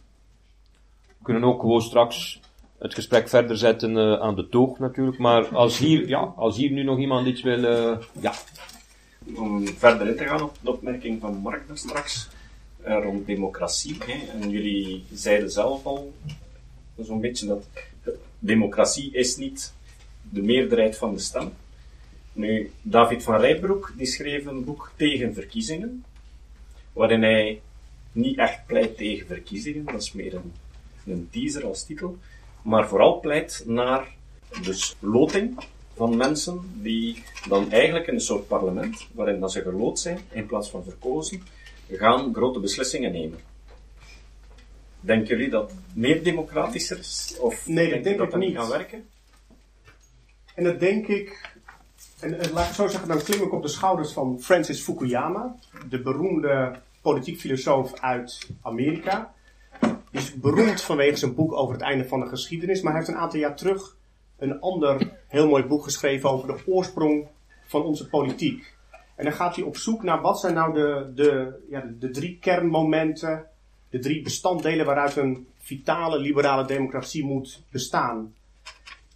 We 1.07 1.23
kunnen 1.23 1.43
ook 1.43 1.61
gewoon 1.61 1.81
straks 1.81 2.39
het 2.77 2.93
gesprek 2.93 3.29
verder 3.29 3.57
zetten 3.57 4.21
aan 4.21 4.35
de 4.35 4.49
toog 4.49 4.79
natuurlijk. 4.79 5.17
Maar 5.17 5.47
als 5.47 5.77
hier, 5.77 6.07
ja, 6.07 6.33
als 6.35 6.57
hier 6.57 6.71
nu 6.71 6.83
nog 6.83 6.99
iemand 6.99 7.27
iets 7.27 7.41
wil. 7.41 7.59
ja, 8.19 8.33
om 9.35 9.67
verder 9.67 10.07
in 10.07 10.15
te 10.15 10.25
gaan 10.25 10.41
op 10.41 10.57
de 10.61 10.71
opmerking 10.71 11.21
van 11.21 11.35
Mark 11.35 11.67
daar 11.67 11.77
straks 11.77 12.29
rond 12.85 13.25
democratie. 13.25 13.97
Hè. 14.05 14.39
En 14.39 14.49
jullie 14.49 15.03
zeiden 15.13 15.51
zelf 15.51 15.85
al 15.85 16.13
zo'n 16.97 17.19
beetje 17.19 17.45
dat 17.45 17.67
democratie 18.39 19.11
is 19.11 19.37
niet 19.37 19.73
de 20.29 20.41
meerderheid 20.41 20.97
van 20.97 21.13
de 21.13 21.19
stem. 21.19 21.51
Nu, 22.33 22.71
David 22.81 23.23
van 23.23 23.39
Rijbroek 23.39 23.93
die 23.97 24.05
schreef 24.05 24.45
een 24.45 24.63
boek 24.63 24.91
tegen 24.95 25.33
verkiezingen, 25.33 26.03
waarin 26.93 27.21
hij 27.21 27.61
niet 28.11 28.37
echt 28.37 28.65
pleit 28.65 28.97
tegen 28.97 29.27
verkiezingen, 29.27 29.85
dat 29.85 30.01
is 30.01 30.11
meer 30.11 30.35
een, 30.35 30.53
een 31.05 31.27
teaser 31.31 31.65
als 31.65 31.85
titel, 31.85 32.17
maar 32.61 32.87
vooral 32.87 33.19
pleit 33.19 33.63
naar 33.65 34.15
dus 34.63 34.95
loting 34.99 35.63
van 35.95 36.17
mensen 36.17 36.79
die 36.81 37.23
dan 37.47 37.71
eigenlijk 37.71 38.07
in 38.07 38.13
een 38.13 38.21
soort 38.21 38.47
parlement, 38.47 39.07
waarin 39.13 39.39
dat 39.39 39.51
ze 39.51 39.61
geloot 39.61 39.99
zijn, 39.99 40.19
in 40.31 40.45
plaats 40.45 40.69
van 40.69 40.83
verkozen, 40.83 41.43
gaan 41.89 42.33
grote 42.33 42.59
beslissingen 42.59 43.11
nemen. 43.11 43.39
Denken 44.99 45.27
jullie 45.27 45.49
dat 45.49 45.73
meer 45.93 46.23
democratischer 46.23 46.99
is? 46.99 47.35
Of 47.39 47.67
Nee, 47.67 47.89
dat 47.89 48.03
denken 48.03 48.03
denk 48.03 48.17
dat 48.17 48.25
ik 48.25 48.31
dat 48.31 48.41
niet. 48.41 48.55
gaat 48.57 48.67
werken? 48.67 49.07
En 50.55 50.63
dat 50.63 50.79
denk 50.79 51.07
ik, 51.07 51.51
en 52.19 52.39
eh, 52.39 52.51
laat 52.51 52.67
ik 52.69 52.73
zo 52.73 52.87
zeggen, 52.87 53.07
dan 53.07 53.23
klim 53.23 53.41
ik 53.41 53.53
op 53.53 53.61
de 53.61 53.67
schouders 53.67 54.11
van 54.11 54.41
Francis 54.41 54.81
Fukuyama, 54.81 55.55
de 55.89 56.01
beroemde 56.01 56.79
politiek 57.01 57.39
filosoof 57.39 57.99
uit 57.99 58.49
Amerika. 58.61 59.33
Die 59.81 60.21
is 60.21 60.33
beroemd 60.33 60.81
vanwege 60.81 61.15
zijn 61.15 61.35
boek 61.35 61.53
over 61.53 61.73
het 61.73 61.83
einde 61.83 62.07
van 62.07 62.19
de 62.19 62.27
geschiedenis, 62.27 62.81
maar 62.81 62.91
hij 62.91 63.01
heeft 63.01 63.13
een 63.13 63.21
aantal 63.21 63.39
jaar 63.39 63.55
terug 63.55 63.95
een 64.37 64.59
ander 64.59 65.11
heel 65.27 65.47
mooi 65.47 65.63
boek 65.63 65.83
geschreven 65.83 66.29
over 66.29 66.47
de 66.47 66.63
oorsprong 66.65 67.27
van 67.65 67.83
onze 67.83 68.09
politiek. 68.09 68.74
En 69.15 69.23
dan 69.23 69.33
gaat 69.33 69.55
hij 69.55 69.65
op 69.65 69.77
zoek 69.77 70.03
naar 70.03 70.21
wat 70.21 70.39
zijn 70.39 70.53
nou 70.53 70.73
de, 70.73 71.11
de, 71.15 71.63
ja, 71.69 71.85
de, 71.99 72.09
drie 72.09 72.37
kernmomenten, 72.39 73.45
de 73.89 73.99
drie 73.99 74.21
bestanddelen 74.21 74.85
waaruit 74.85 75.15
een 75.15 75.47
vitale 75.57 76.19
liberale 76.19 76.65
democratie 76.65 77.25
moet 77.25 77.63
bestaan. 77.69 78.33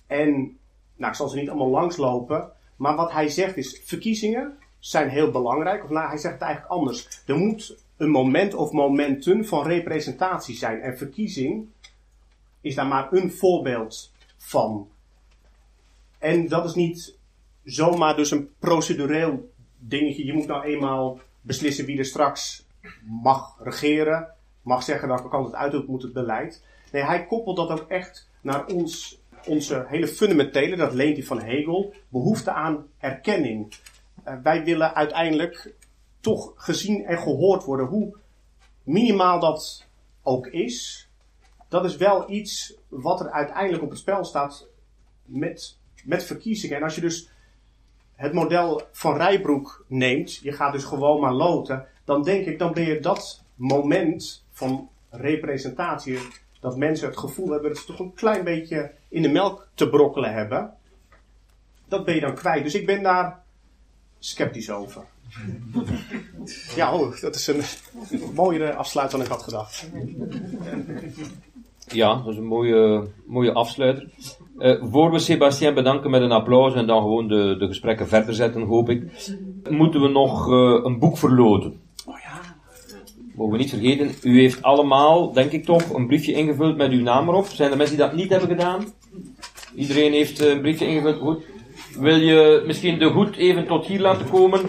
En 0.08 0.58
nou, 0.96 1.12
ik 1.12 1.18
zal 1.18 1.30
ze 1.30 1.36
niet 1.36 1.50
allemaal 1.50 1.70
langslopen. 1.70 2.52
Maar 2.76 2.96
wat 2.96 3.12
hij 3.12 3.30
zegt 3.30 3.58
is, 3.58 3.82
verkiezingen 3.84 4.58
zijn 4.80 5.10
heel 5.10 5.32
belangrijk. 5.32 5.84
Of 5.84 5.90
nou, 5.90 6.08
hij 6.08 6.18
zegt 6.18 6.34
het 6.34 6.44
eigenlijk 6.44 6.74
anders. 6.74 7.24
Er 7.26 7.38
moet 7.38 7.78
een 7.98 8.10
moment 8.10 8.54
of 8.54 8.72
momenten 8.72 9.46
van 9.46 9.68
representatie 9.68 10.56
zijn. 10.56 10.82
En 10.82 10.98
verkiezing 10.98 11.68
is 12.62 12.76
daar 12.76 12.88
maar 12.88 13.08
een 13.12 13.32
voorbeeld 13.32 14.12
van. 14.38 14.90
En 16.18 16.48
dat 16.48 16.66
is 16.66 16.74
niet 16.74 17.16
zomaar 17.64 18.16
dus 18.16 18.32
een 18.32 18.50
procedureel 18.60 19.52
dingetje. 19.80 20.26
Je 20.26 20.34
moet 20.34 20.48
nou 20.48 20.64
eenmaal 20.64 21.20
beslissen 21.42 21.86
wie 21.86 21.98
er 21.98 22.06
straks 22.06 22.66
mag 23.04 23.58
regeren. 23.60 24.28
Mag 24.62 24.84
zeggen 24.84 25.08
welke 25.08 25.30
kant 25.30 25.46
het 25.46 25.56
uit 25.56 25.88
moet 25.88 26.02
het 26.02 26.14
beleid. 26.14 26.64
Nee, 26.92 27.04
hij 27.04 27.26
koppelt 27.26 27.56
dat 27.56 27.70
ook 27.70 27.90
echt 27.90 28.30
naar 28.42 28.66
ons, 28.66 29.22
onze 29.46 29.86
hele 29.88 30.08
fundamentele, 30.08 30.76
dat 30.76 30.94
leent 30.94 31.18
hij 31.18 31.26
van 31.26 31.42
Hegel, 31.42 31.94
behoefte 32.10 32.52
aan 32.52 32.88
erkenning. 32.98 33.74
Eh, 34.24 34.36
wij 34.44 34.64
willen 34.64 34.96
uiteindelijk 34.96 35.74
toch 36.20 36.54
gezien 36.56 37.06
en 37.06 37.18
gehoord 37.18 37.64
worden, 37.64 37.86
hoe 37.86 38.18
minimaal 38.84 39.40
dat 39.40 39.88
ook 40.24 40.48
is. 40.48 41.10
Dat 41.68 41.86
is 41.86 41.98
wel 41.98 42.32
iets 42.32 42.74
wat 42.88 43.20
er 43.20 43.32
uiteindelijk 43.32 43.84
op 43.84 43.90
het 43.90 44.00
spel 44.00 44.26
staat 44.26 44.68
met, 45.26 45.78
met 46.04 46.24
verkiezingen. 46.24 46.78
En 46.78 46.84
als 46.84 46.96
je 46.96 47.02
dus 47.02 47.30
het 48.20 48.34
model 48.34 48.82
van 48.92 49.18
Rijbroek 49.18 49.86
neemt, 49.88 50.36
je 50.36 50.52
gaat 50.52 50.72
dus 50.72 50.84
gewoon 50.84 51.20
maar 51.20 51.34
loten, 51.34 51.86
dan 52.04 52.24
denk 52.24 52.46
ik, 52.46 52.60
dan 52.60 52.74
ben 52.74 52.84
je 52.84 53.00
dat 53.00 53.44
moment 53.56 54.46
van 54.52 54.90
representatie, 55.10 56.20
dat 56.60 56.78
mensen 56.78 57.08
het 57.08 57.18
gevoel 57.18 57.50
hebben 57.50 57.70
dat 57.70 57.80
ze 57.80 57.86
toch 57.86 58.00
een 58.00 58.14
klein 58.14 58.44
beetje 58.44 58.92
in 59.10 59.22
de 59.22 59.30
melk 59.30 59.68
te 59.74 59.90
brokkelen 59.90 60.34
hebben, 60.34 60.74
dat 61.88 62.06
ben 62.06 62.16
je 62.16 62.22
dan 62.22 62.36
kwijt. 62.36 62.64
Dus 62.64 62.76
ik 62.76 62.86
ben 62.86 63.04
daar 63.04 63.44
sceptisch 64.20 64.70
over. 64.70 65.04
Ja, 66.76 66.94
oh, 66.94 67.22
dat 67.22 67.36
is 67.36 67.48
een 67.48 67.64
mooiere 68.34 68.74
afsluit 68.74 69.12
dan 69.12 69.22
ik 69.22 69.28
had 69.28 69.44
gedacht. 69.44 69.90
Ja, 71.94 72.16
dat 72.16 72.34
is 72.34 72.38
een 72.38 72.46
mooie, 72.46 73.08
mooie 73.26 73.54
afsluiter. 73.54 74.08
Eh, 74.58 74.76
voor 74.82 75.12
we 75.12 75.20
Sebastien 75.20 75.74
bedanken 75.74 76.10
met 76.10 76.22
een 76.22 76.32
applaus 76.32 76.74
en 76.74 76.88
dan 76.88 77.02
gewoon 77.02 77.28
de, 77.28 77.56
de 77.60 77.68
gesprekken 77.68 78.08
verder 78.08 78.34
zetten, 78.34 78.62
hoop 78.62 78.90
ik, 78.90 79.04
moeten 79.70 80.02
we 80.02 80.08
nog 80.08 80.52
eh, 80.52 80.80
een 80.84 81.00
boek 81.00 81.18
verloten. 81.18 81.80
Mogen 83.36 83.54
we 83.54 83.60
niet 83.60 83.70
vergeten, 83.70 84.12
u 84.24 84.40
heeft 84.40 84.62
allemaal, 84.62 85.34
denk 85.34 85.52
ik 85.52 85.66
toch, 85.66 85.94
een 85.94 86.08
briefje 86.08 86.34
ingevuld 86.34 86.78
met 86.78 86.92
uw 86.92 87.02
naam 87.02 87.28
erop. 87.30 87.46
Zijn 87.46 87.72
er 87.72 87.78
mensen 87.78 87.98
die 87.98 88.06
dat 88.06 88.16
niet 88.16 88.30
hebben 88.30 88.50
gedaan? 88.50 88.86
Iedereen 89.76 90.12
heeft 90.12 90.42
eh, 90.42 90.50
een 90.50 90.62
briefje 90.62 90.88
ingevuld, 90.88 91.18
goed. 91.18 91.46
Wil 92.00 92.16
je 92.16 92.64
misschien 92.66 93.00
de 93.00 93.06
hoed 93.06 93.36
even 93.36 93.68
tot 93.68 93.86
hier 93.86 94.00
laten 94.00 94.30
komen? 94.30 94.62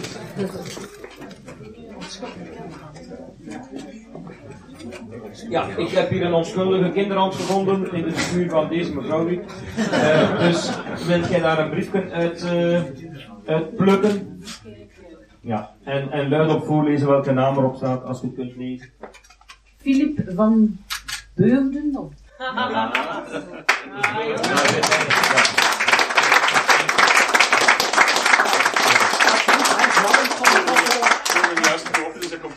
Ja, 5.50 5.66
ik 5.76 5.88
heb 5.88 6.10
hier 6.10 6.24
een 6.24 6.32
onschuldige 6.32 6.90
kinderhand 6.90 7.34
gevonden 7.34 7.92
in 7.92 8.02
de 8.04 8.12
figuur 8.12 8.48
van 8.48 8.68
deze 8.68 8.94
mevrouw 8.94 9.24
nu. 9.24 9.40
Eh, 9.90 10.38
dus 10.38 10.70
wil 11.06 11.20
jij 11.20 11.40
daar 11.40 11.58
een 11.58 11.70
briefje 11.70 12.10
uit, 12.10 12.42
eh, 12.42 12.82
uit 13.46 13.76
plukken? 13.76 14.42
Ja, 15.40 15.74
en, 15.84 16.10
en 16.10 16.28
luid 16.28 16.54
op 16.54 16.64
voorlezen 16.64 17.08
welke 17.08 17.32
naam 17.32 17.56
erop 17.56 17.76
staat, 17.76 18.04
als 18.04 18.20
je 18.20 18.26
het 18.26 18.34
kunt 18.36 18.56
lezen. 18.56 18.90
Philip 19.76 20.22
van 20.34 20.78
Beurden. 21.34 22.10
Ja. 22.38 22.90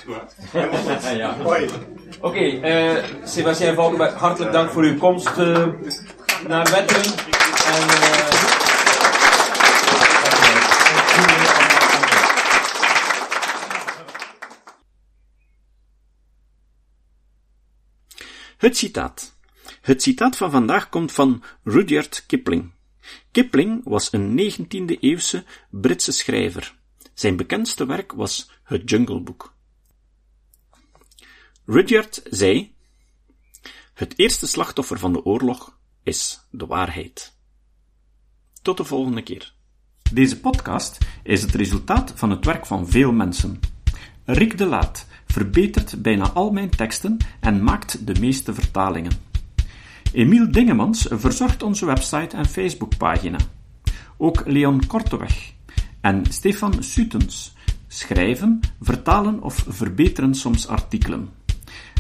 Oké, 2.22 2.39
eh 2.39 3.04
Sebastien 3.24 3.76
Valkenberg, 3.76 4.13
hartelijk 4.13 4.52
dank 4.52 4.70
voor 4.70 4.84
uw 4.84 4.98
komst 4.98 5.28
eh, 5.28 5.68
naar 6.48 6.72
Wetteren. 6.72 7.04
En, 7.66 7.89
eh, 7.89 8.42
Het 18.58 18.78
citaat. 18.78 19.36
Het 19.82 20.02
citaat 20.02 20.38
van 20.38 20.52
vandaag 20.52 20.89
komt 20.89 21.12
van 21.12 21.44
Rudyard 21.63 22.24
Kipling. 22.28 22.72
Kipling 23.32 23.82
was 23.84 24.13
een 24.13 24.36
19e-eeuwse 24.36 25.44
Britse 25.70 26.12
schrijver. 26.12 26.76
Zijn 27.13 27.36
bekendste 27.36 27.86
werk 27.86 28.12
was 28.12 28.52
het 28.63 28.89
Jungle 28.89 29.20
Book. 29.20 29.53
Rudyard 31.65 32.21
zei: 32.30 32.76
Het 33.93 34.13
eerste 34.15 34.47
slachtoffer 34.47 34.99
van 34.99 35.13
de 35.13 35.26
oorlog 35.26 35.78
is 36.04 36.47
de 36.52 36.65
waarheid. 36.65 37.34
Tot 38.62 38.78
de 38.78 38.84
volgende 38.84 39.21
keer. 39.21 39.54
Deze 40.12 40.39
podcast 40.39 40.97
is 41.23 41.41
het 41.41 41.52
resultaat 41.56 42.13
van 42.15 42.30
het 42.30 42.45
werk 42.45 42.65
van 42.65 42.88
veel 42.88 43.12
mensen. 43.12 43.60
Rick 44.26 44.58
de 44.58 44.65
Laat 44.65 45.08
verbetert 45.26 46.02
bijna 46.02 46.30
al 46.30 46.52
mijn 46.52 46.69
teksten 46.69 47.17
en 47.39 47.63
maakt 47.63 48.08
de 48.08 48.19
meeste 48.19 48.54
vertalingen. 48.54 49.12
Emiel 50.13 50.52
Dingemans 50.52 51.08
verzorgt 51.10 51.63
onze 51.63 51.86
website 51.86 52.38
en 52.38 52.45
Facebookpagina. 52.45 53.38
Ook 54.17 54.45
Leon 54.45 54.88
Korteweg 54.88 55.54
en 56.02 56.26
Stefan 56.30 56.84
Sutens 56.84 57.54
schrijven, 57.88 58.60
vertalen 58.82 59.41
of 59.41 59.65
verbeteren 59.67 60.36
soms 60.36 60.67
artikelen. 60.67 61.41